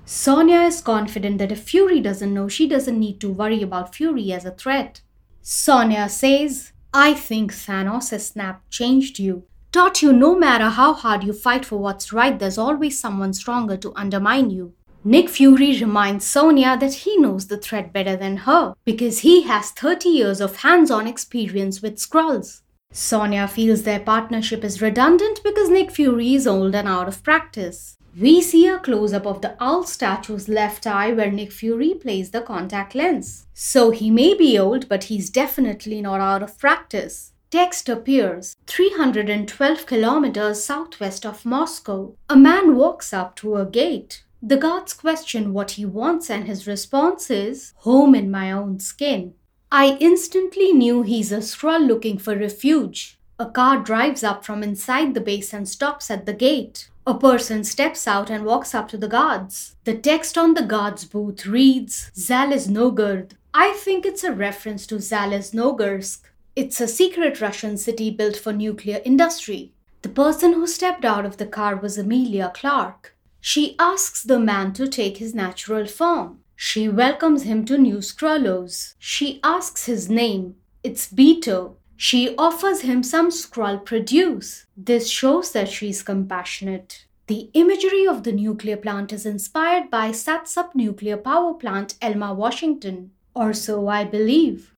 Sonya 0.05 0.61
is 0.61 0.81
confident 0.81 1.37
that 1.37 1.51
if 1.51 1.63
Fury 1.63 2.01
doesn't 2.01 2.33
know, 2.33 2.47
she 2.47 2.67
doesn't 2.67 2.99
need 2.99 3.21
to 3.21 3.31
worry 3.31 3.61
about 3.61 3.95
Fury 3.95 4.31
as 4.31 4.45
a 4.45 4.51
threat. 4.51 5.01
Sonya 5.41 6.09
says, 6.09 6.73
I 6.93 7.13
think 7.13 7.53
Thanos' 7.53 8.19
snap 8.19 8.63
changed 8.69 9.19
you. 9.19 9.43
Taught 9.71 10.01
you 10.01 10.11
no 10.11 10.35
matter 10.37 10.67
how 10.67 10.93
hard 10.93 11.23
you 11.23 11.31
fight 11.31 11.63
for 11.63 11.77
what's 11.77 12.11
right, 12.11 12.37
there's 12.37 12.57
always 12.57 12.99
someone 12.99 13.31
stronger 13.31 13.77
to 13.77 13.93
undermine 13.95 14.49
you. 14.49 14.73
Nick 15.05 15.29
Fury 15.29 15.79
reminds 15.79 16.25
Sonya 16.25 16.77
that 16.77 16.93
he 16.93 17.15
knows 17.15 17.47
the 17.47 17.57
threat 17.57 17.93
better 17.93 18.17
than 18.17 18.37
her 18.37 18.75
because 18.83 19.19
he 19.19 19.43
has 19.43 19.71
30 19.71 20.09
years 20.09 20.41
of 20.41 20.57
hands 20.57 20.91
on 20.91 21.07
experience 21.07 21.81
with 21.81 21.95
Skrulls. 21.95 22.61
Sonya 22.91 23.47
feels 23.47 23.83
their 23.83 24.01
partnership 24.01 24.65
is 24.65 24.81
redundant 24.81 25.39
because 25.41 25.69
Nick 25.69 25.89
Fury 25.89 26.33
is 26.33 26.45
old 26.45 26.75
and 26.75 26.89
out 26.89 27.07
of 27.07 27.23
practice. 27.23 27.95
We 28.19 28.41
see 28.41 28.67
a 28.67 28.77
close 28.77 29.13
up 29.13 29.25
of 29.25 29.41
the 29.41 29.55
owl 29.63 29.85
statue's 29.85 30.49
left 30.49 30.85
eye 30.85 31.13
where 31.13 31.31
Nick 31.31 31.53
Fury 31.53 31.93
plays 31.93 32.31
the 32.31 32.41
contact 32.41 32.93
lens. 32.93 33.47
So 33.53 33.91
he 33.91 34.11
may 34.11 34.33
be 34.33 34.59
old, 34.59 34.89
but 34.89 35.05
he's 35.05 35.29
definitely 35.29 36.01
not 36.01 36.19
out 36.19 36.43
of 36.43 36.59
practice. 36.59 37.31
Text 37.51 37.89
appears 37.89 38.55
312 38.67 39.85
kilometers 39.85 40.63
southwest 40.63 41.25
of 41.25 41.45
Moscow. 41.45 42.15
A 42.29 42.37
man 42.37 42.77
walks 42.77 43.11
up 43.13 43.35
to 43.35 43.57
a 43.57 43.65
gate. 43.65 44.23
The 44.41 44.55
guards 44.55 44.93
question 44.93 45.51
what 45.51 45.71
he 45.71 45.83
wants, 45.85 46.29
and 46.29 46.45
his 46.45 46.65
response 46.65 47.29
is, 47.29 47.73
Home 47.79 48.15
in 48.15 48.31
my 48.31 48.53
own 48.53 48.79
skin. 48.79 49.33
I 49.69 49.97
instantly 49.99 50.71
knew 50.71 51.01
he's 51.01 51.33
a 51.33 51.39
Skrull 51.39 51.85
looking 51.85 52.17
for 52.17 52.37
refuge. 52.37 53.19
A 53.37 53.47
car 53.47 53.83
drives 53.83 54.23
up 54.23 54.45
from 54.45 54.63
inside 54.63 55.13
the 55.13 55.19
base 55.19 55.53
and 55.53 55.67
stops 55.67 56.09
at 56.09 56.25
the 56.25 56.33
gate. 56.33 56.89
A 57.05 57.15
person 57.17 57.65
steps 57.65 58.07
out 58.07 58.29
and 58.29 58.45
walks 58.45 58.73
up 58.73 58.87
to 58.89 58.97
the 58.97 59.09
guards. 59.09 59.75
The 59.83 59.97
text 59.97 60.37
on 60.37 60.53
the 60.53 60.63
guard's 60.63 61.03
booth 61.03 61.45
reads 61.45 62.11
Zaleznogorod. 62.15 63.31
I 63.53 63.73
think 63.73 64.05
it's 64.05 64.23
a 64.23 64.31
reference 64.31 64.87
to 64.87 64.95
Zaleznogorsk. 64.95 66.21
It's 66.53 66.81
a 66.81 66.87
secret 66.87 67.39
Russian 67.39 67.77
city 67.77 68.11
built 68.11 68.35
for 68.35 68.51
nuclear 68.51 69.01
industry. 69.05 69.71
The 70.01 70.09
person 70.09 70.51
who 70.51 70.67
stepped 70.67 71.05
out 71.05 71.25
of 71.25 71.37
the 71.37 71.45
car 71.45 71.77
was 71.77 71.97
Emilia 71.97 72.51
Clarke. 72.53 73.15
She 73.39 73.75
asks 73.79 74.21
the 74.21 74.37
man 74.37 74.73
to 74.73 74.87
take 74.87 75.17
his 75.17 75.33
natural 75.33 75.85
form. 75.87 76.39
She 76.57 76.89
welcomes 76.89 77.43
him 77.43 77.63
to 77.65 77.77
New 77.77 77.99
Skrullos. 77.99 78.95
She 78.99 79.39
asks 79.43 79.85
his 79.85 80.09
name. 80.09 80.55
It's 80.83 81.07
Beto. 81.07 81.75
She 81.95 82.35
offers 82.35 82.81
him 82.81 83.01
some 83.01 83.29
Skrull 83.29 83.85
produce. 83.85 84.65
This 84.75 85.09
shows 85.09 85.53
that 85.53 85.69
she 85.69 85.89
is 85.89 86.03
compassionate. 86.03 87.05
The 87.27 87.49
imagery 87.53 88.05
of 88.05 88.23
the 88.23 88.33
nuclear 88.33 88.75
plant 88.75 89.13
is 89.13 89.25
inspired 89.25 89.89
by 89.89 90.11
Satsop's 90.11 90.75
nuclear 90.75 91.15
power 91.15 91.53
plant, 91.53 91.95
Elma, 92.01 92.33
Washington, 92.33 93.11
or 93.33 93.53
so 93.53 93.87
I 93.87 94.03
believe. 94.03 94.70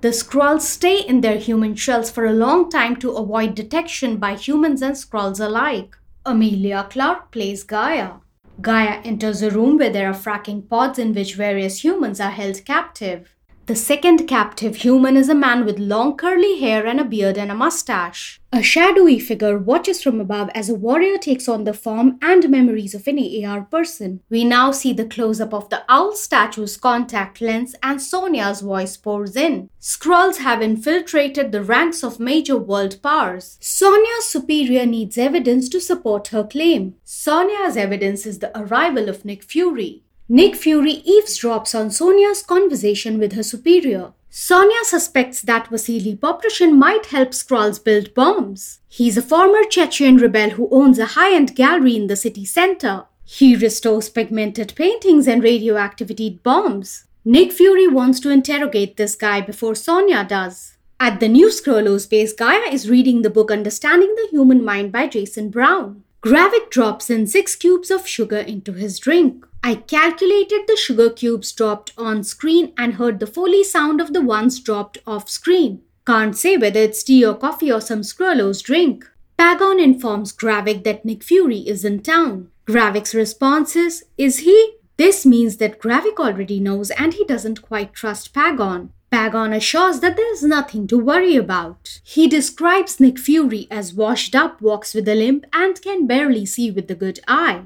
The 0.00 0.10
Skrulls 0.10 0.60
stay 0.60 1.00
in 1.00 1.22
their 1.22 1.38
human 1.38 1.74
shells 1.74 2.08
for 2.08 2.24
a 2.24 2.32
long 2.32 2.70
time 2.70 2.94
to 2.96 3.10
avoid 3.16 3.56
detection 3.56 4.18
by 4.18 4.36
humans 4.36 4.80
and 4.80 4.94
Skrulls 4.94 5.40
alike. 5.40 5.96
Emilia 6.24 6.86
Clarke 6.88 7.32
plays 7.32 7.64
Gaia. 7.64 8.20
Gaia 8.60 9.00
enters 9.02 9.42
a 9.42 9.50
room 9.50 9.76
where 9.76 9.90
there 9.90 10.08
are 10.08 10.14
fracking 10.14 10.68
pods 10.68 11.00
in 11.00 11.14
which 11.14 11.34
various 11.34 11.82
humans 11.82 12.20
are 12.20 12.30
held 12.30 12.64
captive. 12.64 13.34
The 13.68 13.76
second 13.76 14.26
captive 14.26 14.76
human 14.76 15.14
is 15.14 15.28
a 15.28 15.34
man 15.34 15.66
with 15.66 15.78
long 15.78 16.16
curly 16.16 16.58
hair 16.58 16.86
and 16.86 16.98
a 16.98 17.04
beard 17.04 17.36
and 17.36 17.50
a 17.50 17.54
mustache. 17.54 18.40
A 18.50 18.62
shadowy 18.62 19.18
figure 19.18 19.58
watches 19.58 20.02
from 20.02 20.22
above 20.22 20.48
as 20.54 20.70
a 20.70 20.74
warrior 20.74 21.18
takes 21.18 21.50
on 21.50 21.64
the 21.64 21.74
form 21.74 22.18
and 22.22 22.48
memories 22.48 22.94
of 22.94 23.06
an 23.06 23.18
AR 23.44 23.64
person. 23.64 24.22
We 24.30 24.44
now 24.44 24.70
see 24.70 24.94
the 24.94 25.04
close 25.04 25.38
up 25.38 25.52
of 25.52 25.68
the 25.68 25.82
owl 25.86 26.14
statue's 26.14 26.78
contact 26.78 27.42
lens 27.42 27.74
and 27.82 28.00
Sonia's 28.00 28.62
voice 28.62 28.96
pours 28.96 29.36
in. 29.36 29.68
Skrulls 29.78 30.38
have 30.38 30.62
infiltrated 30.62 31.52
the 31.52 31.62
ranks 31.62 32.02
of 32.02 32.18
major 32.18 32.56
world 32.56 33.02
powers. 33.02 33.58
Sonia's 33.60 34.24
superior 34.24 34.86
needs 34.86 35.18
evidence 35.18 35.68
to 35.68 35.78
support 35.78 36.28
her 36.28 36.42
claim. 36.42 36.94
Sonia's 37.04 37.76
evidence 37.76 38.24
is 38.24 38.38
the 38.38 38.58
arrival 38.58 39.10
of 39.10 39.26
Nick 39.26 39.42
Fury. 39.42 40.04
Nick 40.30 40.56
Fury 40.56 41.02
eavesdrops 41.08 41.74
on 41.74 41.90
Sonya's 41.90 42.42
conversation 42.42 43.18
with 43.18 43.32
her 43.32 43.42
superior. 43.42 44.12
Sonya 44.28 44.84
suspects 44.84 45.40
that 45.40 45.68
Vasily 45.68 46.14
Poproshin 46.14 46.76
might 46.76 47.06
help 47.06 47.30
Skrulls 47.30 47.82
build 47.82 48.12
bombs. 48.12 48.80
He's 48.88 49.16
a 49.16 49.22
former 49.22 49.64
Chechen 49.64 50.18
rebel 50.18 50.50
who 50.50 50.68
owns 50.70 50.98
a 50.98 51.14
high-end 51.16 51.56
gallery 51.56 51.96
in 51.96 52.08
the 52.08 52.16
city 52.16 52.44
center. 52.44 53.06
He 53.24 53.56
restores 53.56 54.10
pigmented 54.10 54.74
paintings 54.76 55.26
and 55.26 55.42
radioactivity 55.42 56.40
bombs. 56.42 57.06
Nick 57.24 57.50
Fury 57.50 57.88
wants 57.88 58.20
to 58.20 58.30
interrogate 58.30 58.98
this 58.98 59.16
guy 59.16 59.40
before 59.40 59.74
Sonya 59.74 60.24
does. 60.28 60.76
At 61.00 61.20
the 61.20 61.28
new 61.28 61.48
Skrullos 61.48 62.08
base, 62.08 62.34
Gaia 62.34 62.70
is 62.70 62.90
reading 62.90 63.22
the 63.22 63.30
book 63.30 63.50
Understanding 63.50 64.14
the 64.14 64.28
Human 64.30 64.62
Mind 64.62 64.92
by 64.92 65.06
Jason 65.06 65.48
Brown. 65.48 66.04
Gravik 66.20 66.70
drops 66.70 67.10
in 67.10 67.28
six 67.28 67.54
cubes 67.54 67.92
of 67.92 68.06
sugar 68.06 68.38
into 68.38 68.72
his 68.72 68.98
drink. 68.98 69.46
I 69.62 69.76
calculated 69.76 70.62
the 70.66 70.76
sugar 70.76 71.10
cubes 71.10 71.52
dropped 71.52 71.92
on 71.96 72.24
screen 72.24 72.72
and 72.76 72.94
heard 72.94 73.20
the 73.20 73.26
Foley 73.26 73.62
sound 73.62 74.00
of 74.00 74.12
the 74.12 74.20
ones 74.20 74.58
dropped 74.58 74.98
off 75.06 75.28
screen. 75.28 75.82
Can't 76.06 76.36
say 76.36 76.56
whether 76.56 76.80
it's 76.80 77.04
tea 77.04 77.24
or 77.24 77.34
coffee 77.34 77.70
or 77.70 77.80
some 77.80 78.00
Skrullos 78.00 78.62
drink. 78.62 79.08
Pagon 79.36 79.78
informs 79.78 80.32
Gravik 80.32 80.82
that 80.82 81.04
Nick 81.04 81.22
Fury 81.22 81.58
is 81.58 81.84
in 81.84 82.00
town. 82.00 82.50
Gravik's 82.66 83.14
response 83.14 83.76
is, 83.76 84.04
Is 84.16 84.38
he? 84.38 84.74
This 84.96 85.24
means 85.24 85.58
that 85.58 85.80
Gravik 85.80 86.18
already 86.18 86.58
knows 86.58 86.90
and 86.90 87.14
he 87.14 87.24
doesn't 87.24 87.62
quite 87.62 87.94
trust 87.94 88.34
Pagon. 88.34 88.92
Pagon 89.10 89.52
assures 89.52 90.00
that 90.00 90.16
there's 90.16 90.42
nothing 90.42 90.86
to 90.86 90.98
worry 90.98 91.34
about. 91.36 92.00
He 92.04 92.28
describes 92.28 93.00
Nick 93.00 93.18
Fury 93.18 93.66
as 93.70 93.94
washed 93.94 94.34
up, 94.34 94.60
walks 94.60 94.94
with 94.94 95.08
a 95.08 95.14
limp, 95.14 95.46
and 95.52 95.80
can 95.80 96.06
barely 96.06 96.44
see 96.44 96.70
with 96.70 96.88
the 96.88 96.94
good 96.94 97.20
eye. 97.26 97.62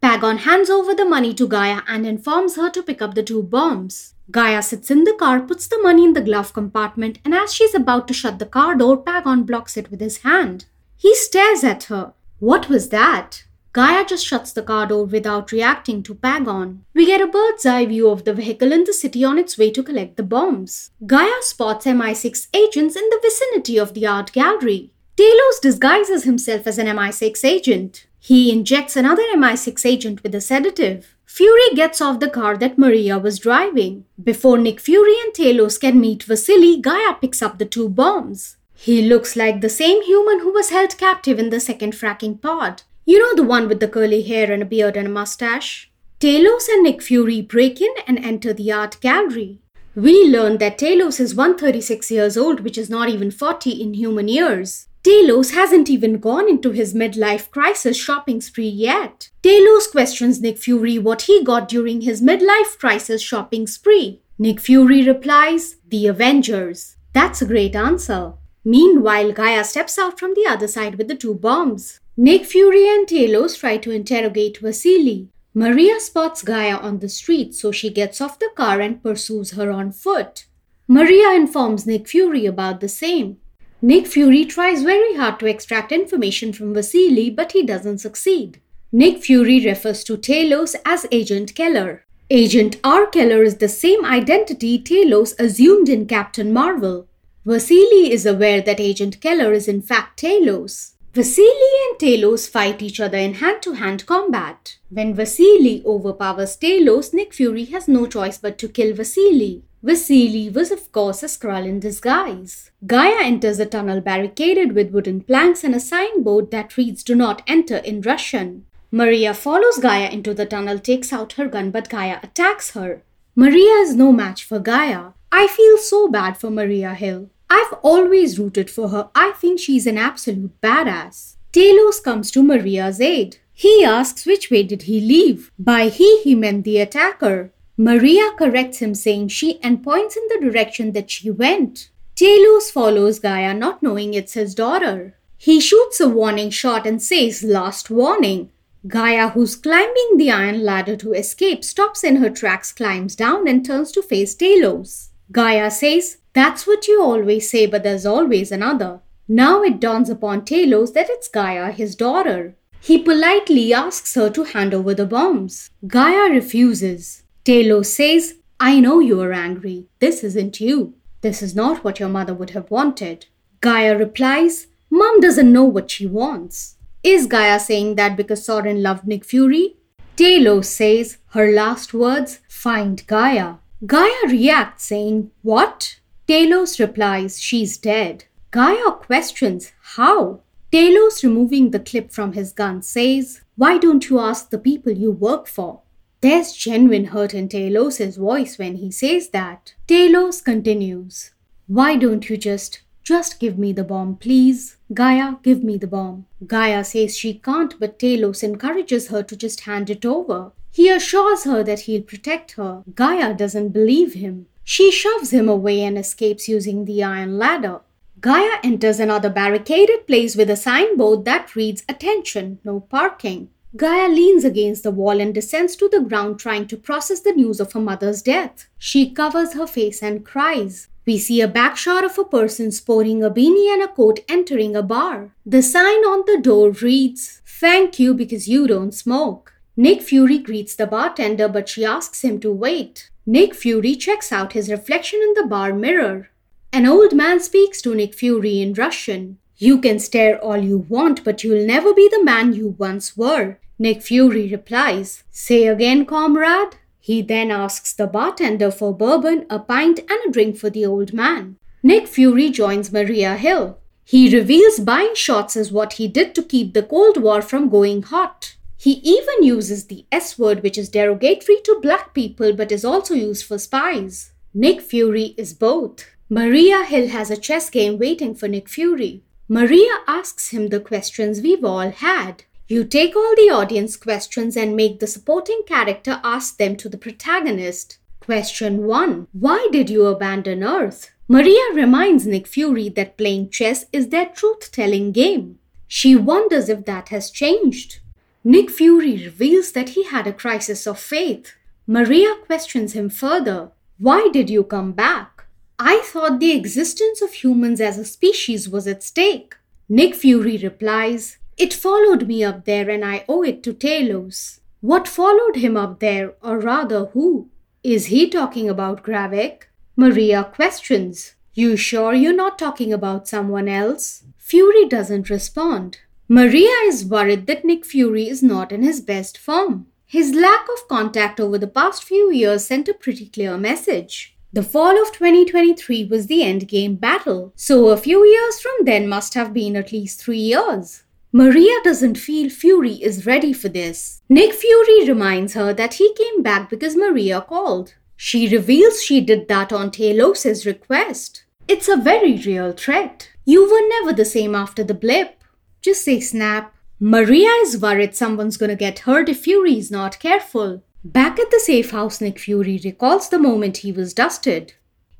Pagon 0.00 0.38
hands 0.38 0.70
over 0.70 0.94
the 0.94 1.04
money 1.04 1.34
to 1.34 1.48
Gaia 1.48 1.80
and 1.88 2.06
informs 2.06 2.56
her 2.56 2.70
to 2.70 2.82
pick 2.82 3.02
up 3.02 3.14
the 3.14 3.22
two 3.22 3.42
bombs. 3.42 4.14
Gaia 4.30 4.62
sits 4.62 4.90
in 4.90 5.04
the 5.04 5.14
car, 5.14 5.40
puts 5.40 5.66
the 5.66 5.80
money 5.82 6.04
in 6.04 6.12
the 6.12 6.20
glove 6.20 6.52
compartment, 6.52 7.18
and 7.24 7.34
as 7.34 7.52
she's 7.52 7.74
about 7.74 8.06
to 8.08 8.14
shut 8.14 8.38
the 8.38 8.46
car 8.46 8.74
door, 8.74 8.96
Pagon 8.96 9.44
blocks 9.44 9.76
it 9.76 9.90
with 9.90 10.00
his 10.00 10.18
hand. 10.18 10.66
He 10.96 11.14
stares 11.14 11.64
at 11.64 11.84
her. 11.84 12.12
What 12.38 12.68
was 12.68 12.90
that? 12.90 13.44
Gaia 13.74 14.04
just 14.06 14.24
shuts 14.24 14.52
the 14.52 14.62
car 14.62 14.86
door 14.86 15.04
without 15.04 15.50
reacting 15.50 16.04
to 16.04 16.14
Pagon. 16.14 16.84
We 16.94 17.06
get 17.06 17.20
a 17.20 17.26
bird's 17.26 17.66
eye 17.66 17.86
view 17.86 18.08
of 18.08 18.22
the 18.24 18.32
vehicle 18.32 18.70
in 18.70 18.84
the 18.84 18.92
city 18.92 19.24
on 19.24 19.36
its 19.36 19.58
way 19.58 19.72
to 19.72 19.82
collect 19.82 20.16
the 20.16 20.22
bombs. 20.22 20.92
Gaia 21.04 21.42
spots 21.42 21.84
MI6 21.84 22.46
agents 22.54 22.94
in 22.94 23.02
the 23.10 23.18
vicinity 23.20 23.76
of 23.76 23.92
the 23.92 24.06
art 24.06 24.30
gallery. 24.30 24.92
Talos 25.16 25.60
disguises 25.60 26.22
himself 26.22 26.68
as 26.68 26.78
an 26.78 26.86
MI6 26.86 27.44
agent. 27.44 28.06
He 28.20 28.52
injects 28.52 28.94
another 28.94 29.24
MI6 29.34 29.84
agent 29.84 30.22
with 30.22 30.36
a 30.36 30.40
sedative. 30.40 31.16
Fury 31.26 31.74
gets 31.74 32.00
off 32.00 32.20
the 32.20 32.30
car 32.30 32.56
that 32.56 32.78
Maria 32.78 33.18
was 33.18 33.40
driving. 33.40 34.04
Before 34.22 34.56
Nick 34.56 34.78
Fury 34.78 35.16
and 35.24 35.34
Talos 35.34 35.80
can 35.80 36.00
meet 36.00 36.22
Vasily, 36.22 36.80
Gaia 36.80 37.14
picks 37.14 37.42
up 37.42 37.58
the 37.58 37.66
two 37.66 37.88
bombs. 37.88 38.56
He 38.72 39.02
looks 39.02 39.34
like 39.34 39.60
the 39.60 39.68
same 39.68 40.00
human 40.02 40.40
who 40.40 40.52
was 40.52 40.70
held 40.70 40.96
captive 40.96 41.40
in 41.40 41.50
the 41.50 41.58
second 41.58 41.94
fracking 41.94 42.40
pod. 42.40 42.82
You 43.06 43.18
know 43.18 43.34
the 43.34 43.46
one 43.46 43.68
with 43.68 43.80
the 43.80 43.88
curly 43.88 44.22
hair 44.22 44.50
and 44.50 44.62
a 44.62 44.66
beard 44.66 44.96
and 44.96 45.08
a 45.08 45.10
mustache? 45.10 45.90
Talos 46.20 46.68
and 46.70 46.82
Nick 46.82 47.02
Fury 47.02 47.42
break 47.42 47.80
in 47.82 47.92
and 48.06 48.18
enter 48.18 48.54
the 48.54 48.72
art 48.72 48.98
gallery. 49.02 49.60
We 49.94 50.24
learn 50.24 50.56
that 50.58 50.78
Talos 50.78 51.20
is 51.20 51.34
136 51.34 52.10
years 52.10 52.38
old, 52.38 52.60
which 52.60 52.78
is 52.78 52.88
not 52.88 53.10
even 53.10 53.30
40 53.30 53.70
in 53.70 53.92
human 53.92 54.28
years. 54.28 54.88
Talos 55.02 55.52
hasn't 55.52 55.90
even 55.90 56.18
gone 56.18 56.48
into 56.48 56.70
his 56.70 56.94
midlife 56.94 57.50
crisis 57.50 57.98
shopping 57.98 58.40
spree 58.40 58.68
yet. 58.68 59.28
Talos 59.42 59.90
questions 59.90 60.40
Nick 60.40 60.56
Fury 60.56 60.98
what 60.98 61.22
he 61.22 61.44
got 61.44 61.68
during 61.68 62.00
his 62.00 62.22
midlife 62.22 62.78
crisis 62.78 63.20
shopping 63.20 63.66
spree. 63.66 64.22
Nick 64.38 64.60
Fury 64.60 65.06
replies, 65.06 65.76
The 65.86 66.06
Avengers. 66.06 66.96
That's 67.12 67.42
a 67.42 67.46
great 67.46 67.76
answer. 67.76 68.32
Meanwhile, 68.64 69.32
Gaia 69.32 69.62
steps 69.62 69.98
out 69.98 70.18
from 70.18 70.32
the 70.34 70.46
other 70.48 70.66
side 70.66 70.94
with 70.94 71.08
the 71.08 71.14
two 71.14 71.34
bombs. 71.34 72.00
Nick 72.16 72.44
Fury 72.44 72.88
and 72.88 73.08
Talos 73.08 73.58
try 73.58 73.76
to 73.76 73.90
interrogate 73.90 74.58
Vasily. 74.58 75.30
Maria 75.52 75.98
spots 75.98 76.42
Gaia 76.42 76.76
on 76.76 77.00
the 77.00 77.08
street, 77.08 77.56
so 77.56 77.72
she 77.72 77.90
gets 77.90 78.20
off 78.20 78.38
the 78.38 78.50
car 78.54 78.80
and 78.80 79.02
pursues 79.02 79.52
her 79.52 79.72
on 79.72 79.90
foot. 79.90 80.46
Maria 80.86 81.32
informs 81.32 81.86
Nick 81.86 82.06
Fury 82.06 82.46
about 82.46 82.80
the 82.80 82.88
same. 82.88 83.38
Nick 83.82 84.06
Fury 84.06 84.44
tries 84.44 84.84
very 84.84 85.16
hard 85.16 85.40
to 85.40 85.46
extract 85.46 85.90
information 85.90 86.52
from 86.52 86.72
Vasily, 86.72 87.30
but 87.30 87.50
he 87.50 87.66
doesn't 87.66 87.98
succeed. 87.98 88.60
Nick 88.92 89.20
Fury 89.20 89.66
refers 89.66 90.04
to 90.04 90.16
Talos 90.16 90.76
as 90.86 91.06
Agent 91.10 91.56
Keller. 91.56 92.04
Agent 92.30 92.76
R. 92.84 93.06
Keller 93.06 93.42
is 93.42 93.56
the 93.56 93.68
same 93.68 94.04
identity 94.04 94.78
Talos 94.78 95.34
assumed 95.40 95.88
in 95.88 96.06
Captain 96.06 96.52
Marvel. 96.52 97.08
Vasily 97.44 98.12
is 98.12 98.24
aware 98.24 98.62
that 98.62 98.78
Agent 98.78 99.20
Keller 99.20 99.52
is 99.52 99.66
in 99.66 99.82
fact 99.82 100.22
Talos. 100.22 100.93
Vasily 101.14 101.70
and 101.88 101.96
Talos 102.00 102.50
fight 102.50 102.82
each 102.82 102.98
other 102.98 103.18
in 103.18 103.34
hand 103.34 103.62
to 103.62 103.74
hand 103.74 104.04
combat. 104.04 104.78
When 104.90 105.14
Vasily 105.14 105.80
overpowers 105.86 106.56
Talos, 106.56 107.14
Nick 107.14 107.32
Fury 107.32 107.66
has 107.66 107.86
no 107.86 108.08
choice 108.08 108.36
but 108.36 108.58
to 108.58 108.68
kill 108.68 108.92
Vasily. 108.96 109.62
Vasily 109.80 110.50
was, 110.50 110.72
of 110.72 110.90
course, 110.90 111.22
a 111.22 111.26
Skrull 111.26 111.68
in 111.68 111.78
disguise. 111.78 112.72
Gaia 112.84 113.22
enters 113.22 113.60
a 113.60 113.66
tunnel 113.66 114.00
barricaded 114.00 114.72
with 114.72 114.90
wooden 114.90 115.20
planks 115.20 115.62
and 115.62 115.76
a 115.76 115.78
signboard 115.78 116.50
that 116.50 116.76
reads 116.76 117.04
Do 117.04 117.14
not 117.14 117.42
enter 117.46 117.76
in 117.76 118.00
Russian. 118.00 118.66
Maria 118.90 119.34
follows 119.34 119.78
Gaia 119.78 120.08
into 120.08 120.34
the 120.34 120.46
tunnel, 120.46 120.80
takes 120.80 121.12
out 121.12 121.34
her 121.34 121.46
gun, 121.46 121.70
but 121.70 121.88
Gaia 121.88 122.18
attacks 122.24 122.72
her. 122.72 123.02
Maria 123.36 123.74
is 123.82 123.94
no 123.94 124.10
match 124.10 124.42
for 124.42 124.58
Gaia. 124.58 125.10
I 125.30 125.46
feel 125.46 125.78
so 125.78 126.08
bad 126.08 126.36
for 126.38 126.50
Maria 126.50 126.94
Hill. 126.94 127.30
I've 127.50 127.72
always 127.82 128.38
rooted 128.38 128.70
for 128.70 128.88
her. 128.88 129.10
I 129.14 129.32
think 129.32 129.60
she's 129.60 129.86
an 129.86 129.98
absolute 129.98 130.60
badass. 130.60 131.36
Talos 131.52 132.02
comes 132.02 132.30
to 132.32 132.42
Maria's 132.42 133.00
aid. 133.00 133.38
He 133.52 133.84
asks 133.84 134.26
which 134.26 134.50
way 134.50 134.64
did 134.64 134.82
he 134.82 135.00
leave. 135.00 135.52
By 135.58 135.88
he, 135.88 136.22
he 136.22 136.34
meant 136.34 136.64
the 136.64 136.78
attacker. 136.78 137.52
Maria 137.76 138.32
corrects 138.36 138.78
him 138.78 138.94
saying 138.94 139.28
she 139.28 139.60
and 139.62 139.82
points 139.82 140.16
in 140.16 140.22
the 140.28 140.50
direction 140.50 140.92
that 140.92 141.10
she 141.10 141.30
went. 141.30 141.90
Talos 142.16 142.70
follows 142.70 143.18
Gaia 143.18 143.54
not 143.54 143.82
knowing 143.82 144.14
it's 144.14 144.34
his 144.34 144.54
daughter. 144.54 145.16
He 145.36 145.60
shoots 145.60 146.00
a 146.00 146.08
warning 146.08 146.50
shot 146.50 146.86
and 146.86 147.02
says 147.02 147.42
last 147.42 147.90
warning. 147.90 148.50
Gaia, 148.86 149.30
who's 149.30 149.56
climbing 149.56 150.16
the 150.16 150.30
iron 150.30 150.62
ladder 150.62 150.96
to 150.96 151.12
escape, 151.12 151.64
stops 151.64 152.04
in 152.04 152.16
her 152.16 152.30
tracks, 152.30 152.72
climbs 152.72 153.16
down, 153.16 153.48
and 153.48 153.64
turns 153.64 153.90
to 153.92 154.02
face 154.02 154.34
Talos. 154.36 155.08
Gaia 155.34 155.68
says, 155.68 156.18
That's 156.32 156.64
what 156.64 156.86
you 156.86 157.02
always 157.02 157.50
say, 157.50 157.66
but 157.66 157.82
there's 157.82 158.06
always 158.06 158.52
another. 158.52 159.00
Now 159.26 159.62
it 159.62 159.80
dawns 159.80 160.08
upon 160.08 160.42
Talos 160.42 160.92
that 160.92 161.10
it's 161.10 161.26
Gaia, 161.26 161.72
his 161.72 161.96
daughter. 161.96 162.54
He 162.80 163.02
politely 163.02 163.74
asks 163.74 164.14
her 164.14 164.30
to 164.30 164.44
hand 164.44 164.72
over 164.72 164.94
the 164.94 165.06
bombs. 165.06 165.70
Gaia 165.88 166.30
refuses. 166.30 167.24
Talos 167.44 167.86
says, 167.86 168.34
I 168.60 168.78
know 168.78 169.00
you 169.00 169.20
are 169.22 169.32
angry. 169.32 169.88
This 169.98 170.22
isn't 170.22 170.60
you. 170.60 170.94
This 171.22 171.42
is 171.42 171.56
not 171.56 171.82
what 171.82 171.98
your 171.98 172.10
mother 172.10 172.34
would 172.34 172.50
have 172.50 172.70
wanted. 172.70 173.26
Gaia 173.60 173.98
replies, 173.98 174.68
Mom 174.88 175.18
doesn't 175.18 175.52
know 175.52 175.64
what 175.64 175.90
she 175.90 176.06
wants. 176.06 176.76
Is 177.02 177.26
Gaia 177.26 177.58
saying 177.58 177.96
that 177.96 178.16
because 178.16 178.44
Soren 178.44 178.84
loved 178.84 179.04
Nick 179.04 179.24
Fury? 179.24 179.78
Talos 180.16 180.66
says 180.66 181.18
her 181.30 181.50
last 181.50 181.92
words, 181.92 182.38
find 182.48 183.04
Gaia. 183.08 183.54
Gaia 183.86 184.28
reacts, 184.28 184.84
saying, 184.84 185.30
What? 185.42 185.98
Talos 186.28 186.78
replies, 186.78 187.40
She's 187.40 187.76
dead. 187.76 188.24
Gaia 188.50 188.92
questions, 188.92 189.72
How? 189.96 190.40
Talos, 190.72 191.22
removing 191.22 191.70
the 191.70 191.80
clip 191.80 192.12
from 192.12 192.32
his 192.32 192.52
gun, 192.52 192.82
says, 192.82 193.42
Why 193.56 193.78
don't 193.78 194.08
you 194.08 194.20
ask 194.20 194.50
the 194.50 194.58
people 194.58 194.92
you 194.92 195.10
work 195.10 195.46
for? 195.48 195.80
There's 196.20 196.52
genuine 196.52 197.06
hurt 197.06 197.34
in 197.34 197.48
Talos' 197.48 198.16
voice 198.16 198.58
when 198.58 198.76
he 198.76 198.90
says 198.90 199.30
that. 199.30 199.74
Talos 199.86 200.42
continues, 200.42 201.32
Why 201.66 201.96
don't 201.96 202.30
you 202.30 202.36
just, 202.36 202.80
just 203.02 203.38
give 203.38 203.58
me 203.58 203.72
the 203.72 203.84
bomb, 203.84 204.16
please? 204.16 204.76
Gaia, 204.94 205.34
give 205.42 205.62
me 205.62 205.76
the 205.76 205.88
bomb. 205.88 206.26
Gaia 206.46 206.84
says 206.84 207.18
she 207.18 207.34
can't, 207.34 207.78
but 207.78 207.98
Talos 207.98 208.42
encourages 208.42 209.08
her 209.08 209.22
to 209.24 209.36
just 209.36 209.60
hand 209.62 209.90
it 209.90 210.06
over. 210.06 210.52
He 210.74 210.90
assures 210.90 211.44
her 211.44 211.62
that 211.62 211.82
he'll 211.86 212.02
protect 212.02 212.52
her. 212.52 212.82
Gaia 212.96 213.32
doesn't 213.32 213.68
believe 213.68 214.14
him. 214.14 214.46
She 214.64 214.90
shoves 214.90 215.30
him 215.30 215.48
away 215.48 215.80
and 215.82 215.96
escapes 215.96 216.48
using 216.48 216.84
the 216.84 217.00
iron 217.00 217.38
ladder. 217.38 217.82
Gaia 218.20 218.58
enters 218.64 218.98
another 218.98 219.30
barricaded 219.30 220.08
place 220.08 220.34
with 220.34 220.50
a 220.50 220.56
signboard 220.56 221.24
that 221.26 221.54
reads 221.54 221.84
Attention, 221.88 222.58
no 222.64 222.80
parking. 222.80 223.50
Gaia 223.76 224.08
leans 224.08 224.44
against 224.44 224.82
the 224.82 224.90
wall 224.90 225.20
and 225.20 225.32
descends 225.32 225.76
to 225.76 225.88
the 225.88 226.00
ground 226.00 226.40
trying 226.40 226.66
to 226.66 226.76
process 226.76 227.20
the 227.20 227.30
news 227.30 227.60
of 227.60 227.72
her 227.72 227.80
mother's 227.80 228.20
death. 228.20 228.66
She 228.76 229.08
covers 229.08 229.52
her 229.52 229.68
face 229.68 230.02
and 230.02 230.26
cries. 230.26 230.88
We 231.06 231.18
see 231.18 231.40
a 231.40 231.46
back 231.46 231.76
shot 231.76 232.04
of 232.04 232.18
a 232.18 232.24
person 232.24 232.72
sporting 232.72 233.22
a 233.22 233.30
beanie 233.30 233.72
and 233.72 233.82
a 233.82 233.86
coat 233.86 234.18
entering 234.28 234.74
a 234.74 234.82
bar. 234.82 235.36
The 235.46 235.62
sign 235.62 236.02
on 236.12 236.24
the 236.26 236.40
door 236.40 236.70
reads, 236.70 237.42
Thank 237.46 238.00
you 238.00 238.12
because 238.12 238.48
you 238.48 238.66
don't 238.66 238.92
smoke. 238.92 239.53
Nick 239.76 240.02
Fury 240.02 240.38
greets 240.38 240.76
the 240.76 240.86
bartender, 240.86 241.48
but 241.48 241.68
she 241.68 241.84
asks 241.84 242.22
him 242.22 242.38
to 242.40 242.52
wait. 242.52 243.10
Nick 243.26 243.54
Fury 243.54 243.96
checks 243.96 244.30
out 244.30 244.52
his 244.52 244.70
reflection 244.70 245.20
in 245.20 245.34
the 245.34 245.48
bar 245.48 245.72
mirror. 245.72 246.30
An 246.72 246.86
old 246.86 247.12
man 247.12 247.40
speaks 247.40 247.82
to 247.82 247.94
Nick 247.94 248.14
Fury 248.14 248.60
in 248.60 248.74
Russian. 248.74 249.38
You 249.56 249.80
can 249.80 249.98
stare 249.98 250.40
all 250.40 250.58
you 250.58 250.78
want, 250.88 251.24
but 251.24 251.42
you'll 251.42 251.66
never 251.66 251.92
be 251.92 252.08
the 252.08 252.22
man 252.22 252.52
you 252.52 252.76
once 252.78 253.16
were. 253.16 253.58
Nick 253.78 254.02
Fury 254.02 254.48
replies, 254.48 255.24
Say 255.32 255.66
again, 255.66 256.06
comrade. 256.06 256.76
He 257.00 257.20
then 257.20 257.50
asks 257.50 257.92
the 257.92 258.06
bartender 258.06 258.70
for 258.70 258.96
bourbon, 258.96 259.44
a 259.50 259.58
pint, 259.58 259.98
and 259.98 260.20
a 260.26 260.30
drink 260.30 260.56
for 260.56 260.70
the 260.70 260.86
old 260.86 261.12
man. 261.12 261.56
Nick 261.82 262.06
Fury 262.06 262.50
joins 262.50 262.92
Maria 262.92 263.36
Hill. 263.36 263.78
He 264.04 264.34
reveals 264.34 264.78
buying 264.78 265.14
shots 265.14 265.56
is 265.56 265.72
what 265.72 265.94
he 265.94 266.06
did 266.06 266.34
to 266.36 266.42
keep 266.42 266.74
the 266.74 266.82
Cold 266.82 267.16
War 267.16 267.42
from 267.42 267.68
going 267.68 268.02
hot. 268.02 268.54
He 268.84 269.00
even 269.02 269.42
uses 269.42 269.86
the 269.86 270.04
S 270.12 270.38
word, 270.38 270.62
which 270.62 270.76
is 270.76 270.90
derogatory 270.90 271.58
to 271.64 271.80
black 271.80 272.12
people 272.12 272.52
but 272.52 272.70
is 272.70 272.84
also 272.84 273.14
used 273.14 273.46
for 273.46 273.56
spies. 273.56 274.32
Nick 274.52 274.82
Fury 274.82 275.34
is 275.38 275.54
both. 275.54 276.04
Maria 276.28 276.84
Hill 276.84 277.08
has 277.08 277.30
a 277.30 277.38
chess 277.38 277.70
game 277.70 277.98
waiting 277.98 278.34
for 278.34 278.46
Nick 278.46 278.68
Fury. 278.68 279.22
Maria 279.48 280.00
asks 280.06 280.50
him 280.50 280.68
the 280.68 280.80
questions 280.80 281.40
we've 281.40 281.64
all 281.64 281.92
had. 281.92 282.44
You 282.68 282.84
take 282.84 283.16
all 283.16 283.34
the 283.36 283.48
audience 283.48 283.96
questions 283.96 284.54
and 284.54 284.76
make 284.76 285.00
the 285.00 285.06
supporting 285.06 285.62
character 285.66 286.20
ask 286.22 286.58
them 286.58 286.76
to 286.76 286.90
the 286.90 286.98
protagonist. 286.98 287.96
Question 288.20 288.84
1 288.86 289.28
Why 289.32 289.66
did 289.72 289.88
you 289.88 290.04
abandon 290.04 290.62
Earth? 290.62 291.10
Maria 291.26 291.72
reminds 291.72 292.26
Nick 292.26 292.46
Fury 292.46 292.90
that 292.90 293.16
playing 293.16 293.48
chess 293.48 293.86
is 293.94 294.10
their 294.10 294.26
truth 294.26 294.70
telling 294.72 295.10
game. 295.10 295.58
She 295.88 296.14
wonders 296.14 296.68
if 296.68 296.84
that 296.84 297.08
has 297.08 297.30
changed. 297.30 298.00
Nick 298.46 298.70
Fury 298.70 299.16
reveals 299.24 299.72
that 299.72 299.90
he 299.90 300.04
had 300.04 300.26
a 300.26 300.32
crisis 300.32 300.86
of 300.86 300.98
faith. 300.98 301.54
Maria 301.86 302.34
questions 302.44 302.92
him 302.92 303.08
further. 303.08 303.70
Why 303.96 304.28
did 304.30 304.50
you 304.50 304.64
come 304.64 304.92
back? 304.92 305.46
I 305.78 306.02
thought 306.04 306.40
the 306.40 306.52
existence 306.52 307.22
of 307.22 307.32
humans 307.32 307.80
as 307.80 307.96
a 307.96 308.04
species 308.04 308.68
was 308.68 308.86
at 308.86 309.02
stake. 309.02 309.56
Nick 309.88 310.14
Fury 310.14 310.58
replies, 310.58 311.38
It 311.56 311.72
followed 311.72 312.28
me 312.28 312.44
up 312.44 312.66
there 312.66 312.90
and 312.90 313.02
I 313.02 313.24
owe 313.28 313.42
it 313.42 313.62
to 313.62 313.72
Talos. 313.72 314.60
What 314.82 315.08
followed 315.08 315.56
him 315.56 315.78
up 315.78 316.00
there, 316.00 316.34
or 316.42 316.58
rather, 316.58 317.06
who? 317.06 317.48
Is 317.82 318.06
he 318.06 318.28
talking 318.28 318.68
about 318.68 319.02
Gravik? 319.02 319.62
Maria 319.96 320.44
questions, 320.44 321.34
You 321.54 321.78
sure 321.78 322.12
you're 322.12 322.34
not 322.34 322.58
talking 322.58 322.92
about 322.92 323.26
someone 323.26 323.68
else? 323.68 324.24
Fury 324.36 324.86
doesn't 324.86 325.30
respond. 325.30 326.00
Maria 326.28 326.72
is 326.86 327.04
worried 327.04 327.46
that 327.46 327.66
Nick 327.66 327.84
Fury 327.84 328.30
is 328.30 328.42
not 328.42 328.72
in 328.72 328.82
his 328.82 329.02
best 329.02 329.36
form. 329.36 329.86
His 330.06 330.34
lack 330.34 330.66
of 330.72 330.88
contact 330.88 331.38
over 331.38 331.58
the 331.58 331.66
past 331.66 332.02
few 332.02 332.32
years 332.32 332.64
sent 332.64 332.88
a 332.88 332.94
pretty 332.94 333.26
clear 333.26 333.58
message. 333.58 334.34
The 334.50 334.62
fall 334.62 335.02
of 335.02 335.12
2023 335.12 336.06
was 336.06 336.26
the 336.26 336.40
endgame 336.40 336.98
battle, 336.98 337.52
so 337.56 337.88
a 337.88 337.98
few 337.98 338.24
years 338.24 338.58
from 338.58 338.72
then 338.84 339.06
must 339.06 339.34
have 339.34 339.52
been 339.52 339.76
at 339.76 339.92
least 339.92 340.22
three 340.22 340.38
years. 340.38 341.02
Maria 341.30 341.74
doesn't 341.82 342.16
feel 342.16 342.48
Fury 342.48 342.94
is 343.02 343.26
ready 343.26 343.52
for 343.52 343.68
this. 343.68 344.22
Nick 344.30 344.54
Fury 344.54 345.06
reminds 345.06 345.52
her 345.52 345.74
that 345.74 345.94
he 345.94 346.14
came 346.14 346.42
back 346.42 346.70
because 346.70 346.96
Maria 346.96 347.42
called. 347.42 347.96
She 348.16 348.48
reveals 348.48 349.02
she 349.02 349.20
did 349.20 349.48
that 349.48 349.74
on 349.74 349.90
Talos' 349.90 350.64
request. 350.64 351.44
It's 351.68 351.88
a 351.88 351.96
very 351.98 352.36
real 352.36 352.72
threat. 352.72 353.28
You 353.44 353.70
were 353.70 353.88
never 353.88 354.16
the 354.16 354.24
same 354.24 354.54
after 354.54 354.82
the 354.82 354.94
blip. 354.94 355.43
Just 355.84 356.02
say 356.02 356.18
snap. 356.18 356.74
Maria 356.98 357.50
is 357.60 357.78
worried 357.78 358.14
someone's 358.14 358.56
gonna 358.56 358.74
get 358.74 359.00
hurt 359.00 359.28
if 359.28 359.40
Fury 359.40 359.76
is 359.76 359.90
not 359.90 360.18
careful. 360.18 360.82
Back 361.04 361.38
at 361.38 361.50
the 361.50 361.60
safe 361.60 361.90
house, 361.90 362.22
Nick 362.22 362.38
Fury 362.38 362.80
recalls 362.82 363.28
the 363.28 363.38
moment 363.38 363.76
he 363.78 363.92
was 363.92 364.14
dusted. 364.14 364.72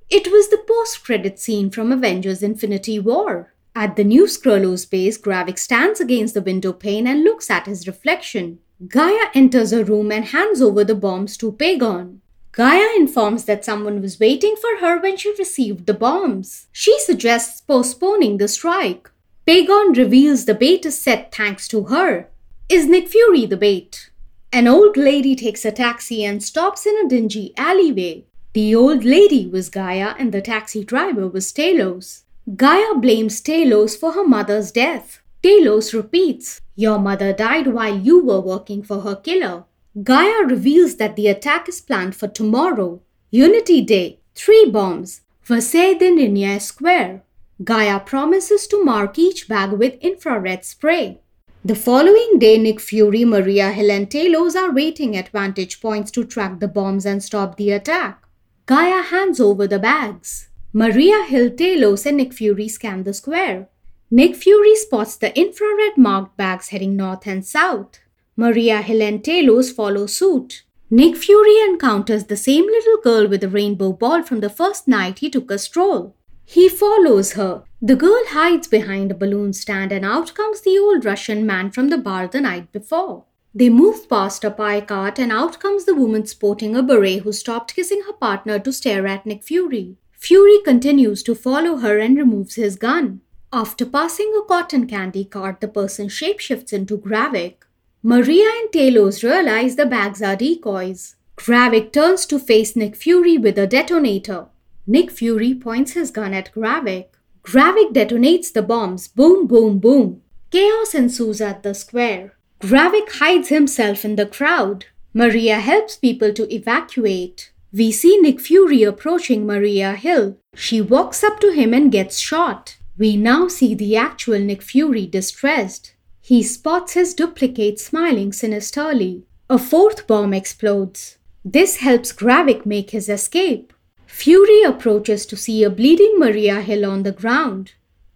It 0.09 0.33
was 0.33 0.48
the 0.48 0.64
post 0.66 1.05
credit 1.05 1.38
scene 1.38 1.68
from 1.68 1.92
Avengers 1.92 2.42
Infinity 2.42 2.98
War. 2.98 3.53
At 3.74 3.96
the 3.96 4.05
new 4.05 4.24
Skrullos 4.24 4.88
base, 4.88 5.18
Gravik 5.18 5.59
stands 5.59 6.00
against 6.00 6.33
the 6.33 6.40
window 6.40 6.72
pane 6.72 7.07
and 7.07 7.24
looks 7.24 7.50
at 7.50 7.66
his 7.66 7.87
reflection. 7.87 8.59
Gaia 8.88 9.27
enters 9.35 9.70
a 9.70 9.85
room 9.85 10.11
and 10.11 10.24
hands 10.24 10.62
over 10.62 10.83
the 10.83 10.94
bombs 10.94 11.37
to 11.37 11.53
Pagon. 11.53 12.22
Gaia 12.53 12.88
informs 12.96 13.44
that 13.44 13.66
someone 13.66 14.00
was 14.00 14.18
waiting 14.18 14.55
for 14.59 14.79
her 14.81 14.98
when 14.98 15.18
she 15.18 15.35
received 15.38 15.85
the 15.85 15.92
bombs. 15.92 16.68
She 16.72 16.98
suggests 17.00 17.61
postponing 17.61 18.38
the 18.38 18.48
strike. 18.48 19.11
Pagon 19.46 19.92
reveals 19.92 20.46
the 20.46 20.54
bait 20.54 20.87
is 20.87 20.98
set 20.98 21.35
thanks 21.35 21.68
to 21.68 21.85
her. 21.85 22.30
Is 22.70 22.87
Nick 22.87 23.09
Fury 23.09 23.44
the 23.44 23.59
bait? 23.59 24.09
An 24.50 24.66
old 24.66 24.96
lady 24.96 25.37
takes 25.37 25.66
a 25.66 25.70
taxi 25.70 26.24
and 26.24 26.42
stops 26.42 26.87
in 26.87 26.96
a 27.04 27.07
dingy 27.07 27.52
alleyway. 27.59 28.24
The 28.54 28.74
old 28.74 29.04
lady 29.04 29.46
was 29.46 29.68
Gaia 29.68 30.14
and 30.18 30.33
the 30.33 30.40
taxi 30.40 30.83
driver 30.83 31.28
was 31.28 31.52
Talos. 31.52 32.22
Gaia 32.57 32.94
blames 32.94 33.42
Talos 33.42 33.94
for 33.98 34.12
her 34.12 34.26
mother's 34.26 34.72
death. 34.72 35.20
Talos 35.42 35.92
repeats, 35.92 36.62
Your 36.74 36.98
mother 36.98 37.35
died 37.35 37.66
while 37.66 37.98
you 37.98 38.24
were 38.24 38.40
working 38.40 38.83
for 38.83 39.02
her 39.02 39.16
killer. 39.16 39.64
Gaia 40.02 40.46
reveals 40.46 40.96
that 40.96 41.16
the 41.16 41.28
attack 41.28 41.68
is 41.68 41.83
planned 41.83 42.16
for 42.16 42.28
tomorrow, 42.28 43.02
Unity 43.30 43.83
Day, 43.83 44.20
three 44.35 44.70
bombs, 44.70 45.20
Versailles 45.42 46.59
Square. 46.59 47.22
Gaia 47.62 48.01
promises 48.01 48.67
to 48.67 48.83
mark 48.83 49.17
each 49.17 49.47
bag 49.47 49.71
with 49.71 49.95
infrared 50.01 50.64
spray. 50.64 51.21
The 51.64 51.77
following 51.77 52.40
day, 52.40 52.59
Nick 52.59 52.81
Fury, 52.81 53.25
Maria 53.25 53.71
Hill, 53.71 53.93
and 53.93 54.11
Talos 54.11 54.57
are 54.57 54.75
waiting 54.75 55.17
at 55.17 55.29
vantage 55.29 55.81
points 55.81 56.11
to 56.11 56.25
track 56.25 56.59
the 56.59 56.67
bombs 56.67 57.07
and 57.07 57.23
stop 57.23 57.57
the 57.57 57.71
attack. 57.71 58.25
Gaia 58.67 59.03
hands 59.03 59.38
over 59.38 59.69
the 59.69 59.79
bags. 59.79 60.49
Maria 60.73 61.23
Hill, 61.23 61.51
Talos, 61.51 62.05
and 62.07 62.17
Nick 62.17 62.33
Fury 62.33 62.67
scan 62.67 63.05
the 63.05 63.14
square. 63.14 63.69
Nick 64.11 64.35
Fury 64.35 64.75
spots 64.75 65.14
the 65.17 65.38
infrared 65.38 65.97
marked 65.97 66.37
bags 66.37 66.71
heading 66.71 66.97
north 66.97 67.25
and 67.25 67.47
south. 67.47 68.01
Maria 68.37 68.83
Hill 68.83 69.01
and 69.01 69.23
Talos 69.23 69.73
follow 69.73 70.07
suit. 70.07 70.64
Nick 70.90 71.17
Fury 71.17 71.61
encounters 71.61 72.25
the 72.25 72.37
same 72.37 72.67
little 72.67 73.01
girl 73.01 73.29
with 73.29 73.45
a 73.45 73.49
rainbow 73.49 73.93
ball 73.93 74.25
from 74.25 74.40
the 74.40 74.51
first 74.51 74.88
night 74.88 75.21
he 75.21 75.31
took 75.31 75.53
a 75.53 75.59
stroll. 75.59 76.17
He 76.44 76.68
follows 76.68 77.33
her. 77.33 77.64
The 77.80 77.96
girl 77.96 78.22
hides 78.28 78.68
behind 78.68 79.11
a 79.11 79.14
balloon 79.14 79.52
stand, 79.52 79.92
and 79.92 80.04
out 80.04 80.35
comes 80.35 80.61
the 80.61 80.78
old 80.78 81.04
Russian 81.04 81.44
man 81.44 81.70
from 81.70 81.88
the 81.88 81.98
bar 81.98 82.26
the 82.26 82.40
night 82.40 82.72
before. 82.72 83.24
They 83.54 83.68
move 83.68 84.09
past 84.09 84.44
a 84.44 84.50
pie 84.50 84.80
cart, 84.80 85.18
and 85.18 85.30
out 85.30 85.61
comes 85.61 85.85
the 85.85 85.94
woman 85.94 86.26
sporting 86.26 86.74
a 86.74 86.83
beret 86.83 87.22
who 87.22 87.33
stopped 87.33 87.74
kissing 87.74 88.02
her 88.07 88.12
partner 88.12 88.59
to 88.59 88.72
stare 88.72 89.07
at 89.07 89.26
Nick 89.26 89.44
Fury. 89.44 89.96
Fury 90.12 90.59
continues 90.64 91.22
to 91.22 91.35
follow 91.35 91.76
her 91.76 91.98
and 91.98 92.16
removes 92.16 92.54
his 92.54 92.76
gun. 92.76 93.20
After 93.52 93.87
passing 93.87 94.33
a 94.37 94.42
cotton 94.46 94.87
candy 94.87 95.24
cart, 95.24 95.61
the 95.61 95.68
person 95.68 96.09
shapeshifts 96.09 96.72
into 96.72 96.98
Gravik. 96.98 97.57
Maria 98.02 98.48
and 98.61 98.70
Talos 98.72 99.22
realize 99.22 99.76
the 99.76 99.87
bags 99.87 100.20
are 100.20 100.35
decoys. 100.35 101.16
Gravik 101.37 101.92
turns 101.92 102.26
to 102.26 102.38
face 102.38 102.74
Nick 102.74 102.96
Fury 102.96 103.38
with 103.38 103.59
a 103.59 103.66
detonator. 103.66 104.46
Nick 104.87 105.11
Fury 105.11 105.55
points 105.55 105.92
his 105.92 106.11
gun 106.11 106.35
at 106.35 106.53
Gravik. 106.53 107.07
Gravik 107.42 107.92
detonates 107.92 108.53
the 108.53 108.62
bombs. 108.62 109.09
Boom, 109.09 109.47
boom, 109.47 109.79
boom. 109.79 110.23
Chaos 110.51 110.94
ensues 110.94 111.40
at 111.40 111.62
the 111.62 111.75
square. 111.75 112.35
Gravik 112.61 113.11
hides 113.12 113.49
himself 113.49 114.05
in 114.05 114.16
the 114.16 114.27
crowd. 114.27 114.87
Maria 115.12 115.61
helps 115.61 115.97
people 115.97 116.33
to 116.33 116.53
evacuate. 116.55 117.53
We 117.73 117.92
see 117.92 118.20
Nick 118.20 118.40
Fury 118.40 118.83
approaching 118.83 119.47
Maria 119.47 119.94
Hill. 119.94 120.37
She 120.55 120.81
walks 120.81 121.25
up 121.25 121.40
to 121.40 121.53
him 121.53 121.75
and 121.75 121.90
gets 121.90 122.18
shot. 122.18 122.77
We 122.97 123.16
now 123.16 123.49
see 123.49 123.75
the 123.75 123.97
actual 123.97 124.38
Nick 124.38 124.62
Fury 124.62 125.07
distressed. 125.07 125.94
He 126.20 126.42
spots 126.42 126.94
his 126.94 127.12
duplicate 127.12 127.79
smiling 127.79 128.33
sinisterly. 128.33 129.25
A 129.51 129.59
fourth 129.59 130.07
bomb 130.07 130.33
explodes. 130.33 131.18
This 131.44 131.77
helps 131.77 132.12
Gravik 132.12 132.64
make 132.64 132.92
his 132.92 133.11
escape. 133.11 133.73
Fury 134.16 134.62
approaches 134.62 135.27
to 135.27 135.37
see 135.37 135.64
a 135.64 135.68
bleeding 135.68 136.18
Maria 136.18 136.61
Hill 136.61 136.87
on 136.87 137.03
the 137.03 137.12
ground. 137.12 137.72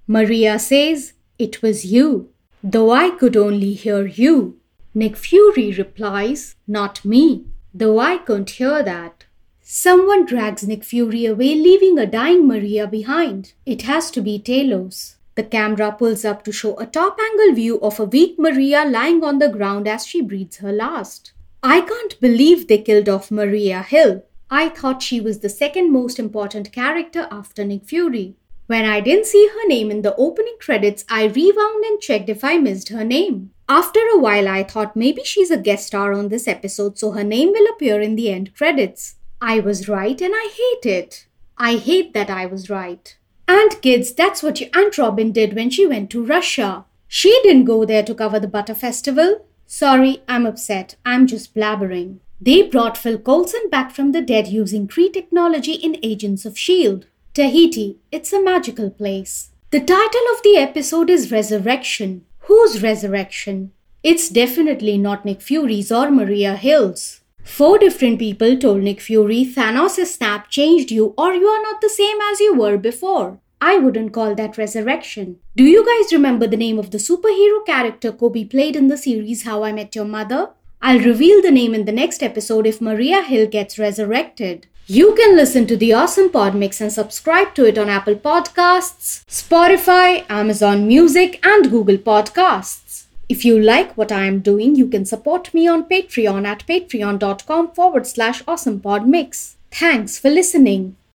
Maria 0.07 0.57
says, 0.59 1.13
It 1.41 1.61
was 1.61 1.85
you, 1.85 2.31
though 2.63 2.93
I 2.93 3.11
could 3.11 3.37
only 3.37 3.75
hear 3.75 4.07
you. 4.07 4.59
Nick 4.95 5.17
Fury 5.17 5.73
replies, 5.73 6.55
Not 6.69 7.05
me, 7.05 7.47
though 7.75 7.99
I 7.99 8.19
couldn't 8.19 8.51
hear 8.51 8.83
that. 8.85 9.27
Someone 9.61 10.25
drags 10.25 10.67
Nick 10.67 10.85
Fury 10.85 11.27
away, 11.27 11.57
leaving 11.57 11.99
a 11.99 12.07
dying 12.07 12.47
Maria 12.47 12.87
behind. 12.87 13.53
It 13.67 13.83
has 13.83 14.11
to 14.13 14.23
be 14.23 14.39
Talos. 14.39 15.17
The 15.35 15.43
camera 15.43 15.91
pulls 15.93 16.25
up 16.25 16.45
to 16.45 16.53
show 16.53 16.77
a 16.79 16.87
top 16.87 17.19
angle 17.21 17.55
view 17.57 17.81
of 17.81 17.99
a 17.99 18.05
weak 18.05 18.39
Maria 18.39 18.85
lying 18.85 19.25
on 19.25 19.41
the 19.41 19.49
ground 19.49 19.89
as 19.89 20.07
she 20.07 20.23
breathes 20.23 20.59
her 20.59 20.73
last. 20.73 21.33
I 21.61 21.81
can't 21.81 22.19
believe 22.21 22.69
they 22.69 22.79
killed 22.79 23.09
off 23.09 23.33
Maria 23.33 23.83
Hill. 23.83 24.23
I 24.51 24.71
thought 24.71 25.03
she 25.03 25.21
was 25.21 25.41
the 25.41 25.49
second 25.49 25.93
most 25.93 26.19
important 26.19 26.73
character 26.73 27.29
after 27.31 27.65
Nick 27.65 27.85
Fury. 27.85 28.37
When 28.67 28.85
I 28.85 29.01
didn't 29.01 29.27
see 29.27 29.49
her 29.49 29.69
name 29.69 29.91
in 29.91 30.03
the 30.03 30.15
opening 30.17 30.57
credits, 30.61 31.05
I 31.09 31.25
rewound 31.27 31.85
and 31.85 32.01
checked 32.01 32.29
if 32.29 32.45
I 32.45 32.59
missed 32.59 32.89
her 32.89 33.05
name. 33.05 33.51
After 33.69 34.01
a 34.01 34.19
while, 34.19 34.49
I 34.49 34.63
thought 34.63 34.97
maybe 34.97 35.23
she's 35.25 35.51
a 35.51 35.59
guest 35.59 35.87
star 35.89 36.13
on 36.13 36.29
this 36.29 36.49
episode, 36.49 36.99
so 36.99 37.13
her 37.13 37.25
name 37.25 37.51
will 37.53 37.71
appear 37.71 38.01
in 38.01 38.17
the 38.17 38.31
end 38.31 38.55
credits. 38.55 39.17
I 39.41 39.61
was 39.61 39.89
right 39.89 40.21
and 40.21 40.35
I 40.35 40.51
hate 40.53 40.91
it. 40.91 41.27
I 41.57 41.77
hate 41.77 42.15
that 42.15 42.31
I 42.31 42.47
was 42.47 42.71
right. 42.71 43.17
And 43.47 43.81
kids, 43.83 44.13
that's 44.13 44.43
what 44.43 44.61
your 44.61 44.71
Aunt 44.75 44.97
Robin 44.99 45.33
did 45.33 45.55
when 45.55 45.71
she 45.71 45.87
went 45.87 46.11
to 46.11 46.25
Russia. 46.25 46.85
She 47.07 47.39
didn't 47.43 47.65
go 47.65 47.85
there 47.85 48.03
to 48.03 48.15
cover 48.15 48.41
the 48.41 48.49
Butter 48.49 48.75
Festival. 48.75 49.47
Sorry, 49.67 50.23
I'm 50.29 50.47
upset. 50.47 50.97
I'm 51.05 51.27
just 51.27 51.55
blabbering. 51.55 52.19
They 52.41 52.63
brought 52.63 52.97
Phil 52.97 53.19
Coulson 53.19 53.69
back 53.69 53.91
from 53.91 54.13
the 54.13 54.23
dead 54.23 54.47
using 54.47 54.87
Kree 54.87 55.13
technology 55.13 55.73
in 55.73 55.99
Agents 56.05 56.45
of 56.45 56.53
S.H.I.E.L.D. 56.53 57.07
Tahiti, 57.35 57.99
it's 58.13 58.33
a 58.33 58.41
magical 58.43 58.91
place. 58.91 59.51
The 59.71 59.81
title 59.81 60.27
of 60.33 60.43
the 60.45 60.57
episode 60.57 61.11
is 61.11 61.33
Resurrection. 61.33 62.25
Whose 62.43 62.81
resurrection? 62.83 63.73
It's 64.05 64.29
definitely 64.29 64.99
not 64.99 65.25
Nick 65.25 65.43
Fury's 65.43 65.91
or 65.91 66.11
Maria 66.13 66.55
Hill's. 66.55 67.21
Four 67.43 67.79
different 67.79 68.21
people 68.21 68.57
told 68.57 68.83
Nick 68.83 69.01
Fury 69.01 69.45
Thanos' 69.45 70.07
snap 70.07 70.49
changed 70.49 70.93
you 70.93 71.15
or 71.19 71.35
you 71.35 71.47
are 71.47 71.63
not 71.63 71.81
the 71.81 71.89
same 71.89 72.19
as 72.33 72.39
you 72.39 72.55
were 72.55 72.79
before. 72.79 73.41
I 73.61 73.79
wouldn't 73.79 74.13
call 74.13 74.37
that 74.37 74.57
resurrection. 74.57 75.41
Do 75.57 75.65
you 75.65 75.85
guys 75.85 76.13
remember 76.13 76.47
the 76.47 76.57
name 76.57 76.79
of 76.79 76.93
the 76.93 76.99
superhero 76.99 77.67
character 77.67 78.13
Cobie 78.13 78.45
played 78.45 78.77
in 78.77 78.87
the 78.87 78.97
series 78.97 79.43
How 79.43 79.65
I 79.65 79.73
Met 79.73 79.97
Your 79.97 80.05
Mother? 80.05 80.51
I'll 80.81 81.01
reveal 81.01 81.43
the 81.43 81.51
name 81.51 81.75
in 81.75 81.85
the 81.85 81.93
next 81.93 82.23
episode 82.23 82.67
if 82.67 82.81
Maria 82.81 83.23
Hill 83.23 83.47
gets 83.47 83.79
resurrected. 83.79 84.67
You 84.87 85.15
can 85.15 85.37
listen 85.37 85.67
to 85.67 85.77
the 85.77 85.93
awesome 85.93 86.31
pod 86.31 86.55
mix 86.55 86.81
and 86.81 86.93
subscribe 86.93 87.55
to 87.57 87.67
it 87.67 87.77
on 87.77 87.89
Apple 87.89 88.15
Podcasts, 88.15 89.25
Spotify, 89.27 90.25
Amazon 90.31 90.89
Music, 90.89 91.45
and 91.45 91.71
Google 91.71 91.99
Podcasts. 91.99 93.05
If 93.29 93.45
you 93.45 93.61
like 93.61 93.97
what 93.99 94.11
I 94.11 94.25
am 94.25 94.41
doing, 94.41 94.77
you 94.77 94.89
can 94.89 95.05
support 95.05 95.53
me 95.53 95.69
on 95.69 95.85
Patreon 95.85 96.47
at 96.47 96.67
patreon.com 96.67 97.73
forward 97.73 98.07
slash 98.07 98.43
awesomepodmix. 98.45 99.57
Thanks 99.71 100.19
for 100.19 100.31
listening. 100.31 100.97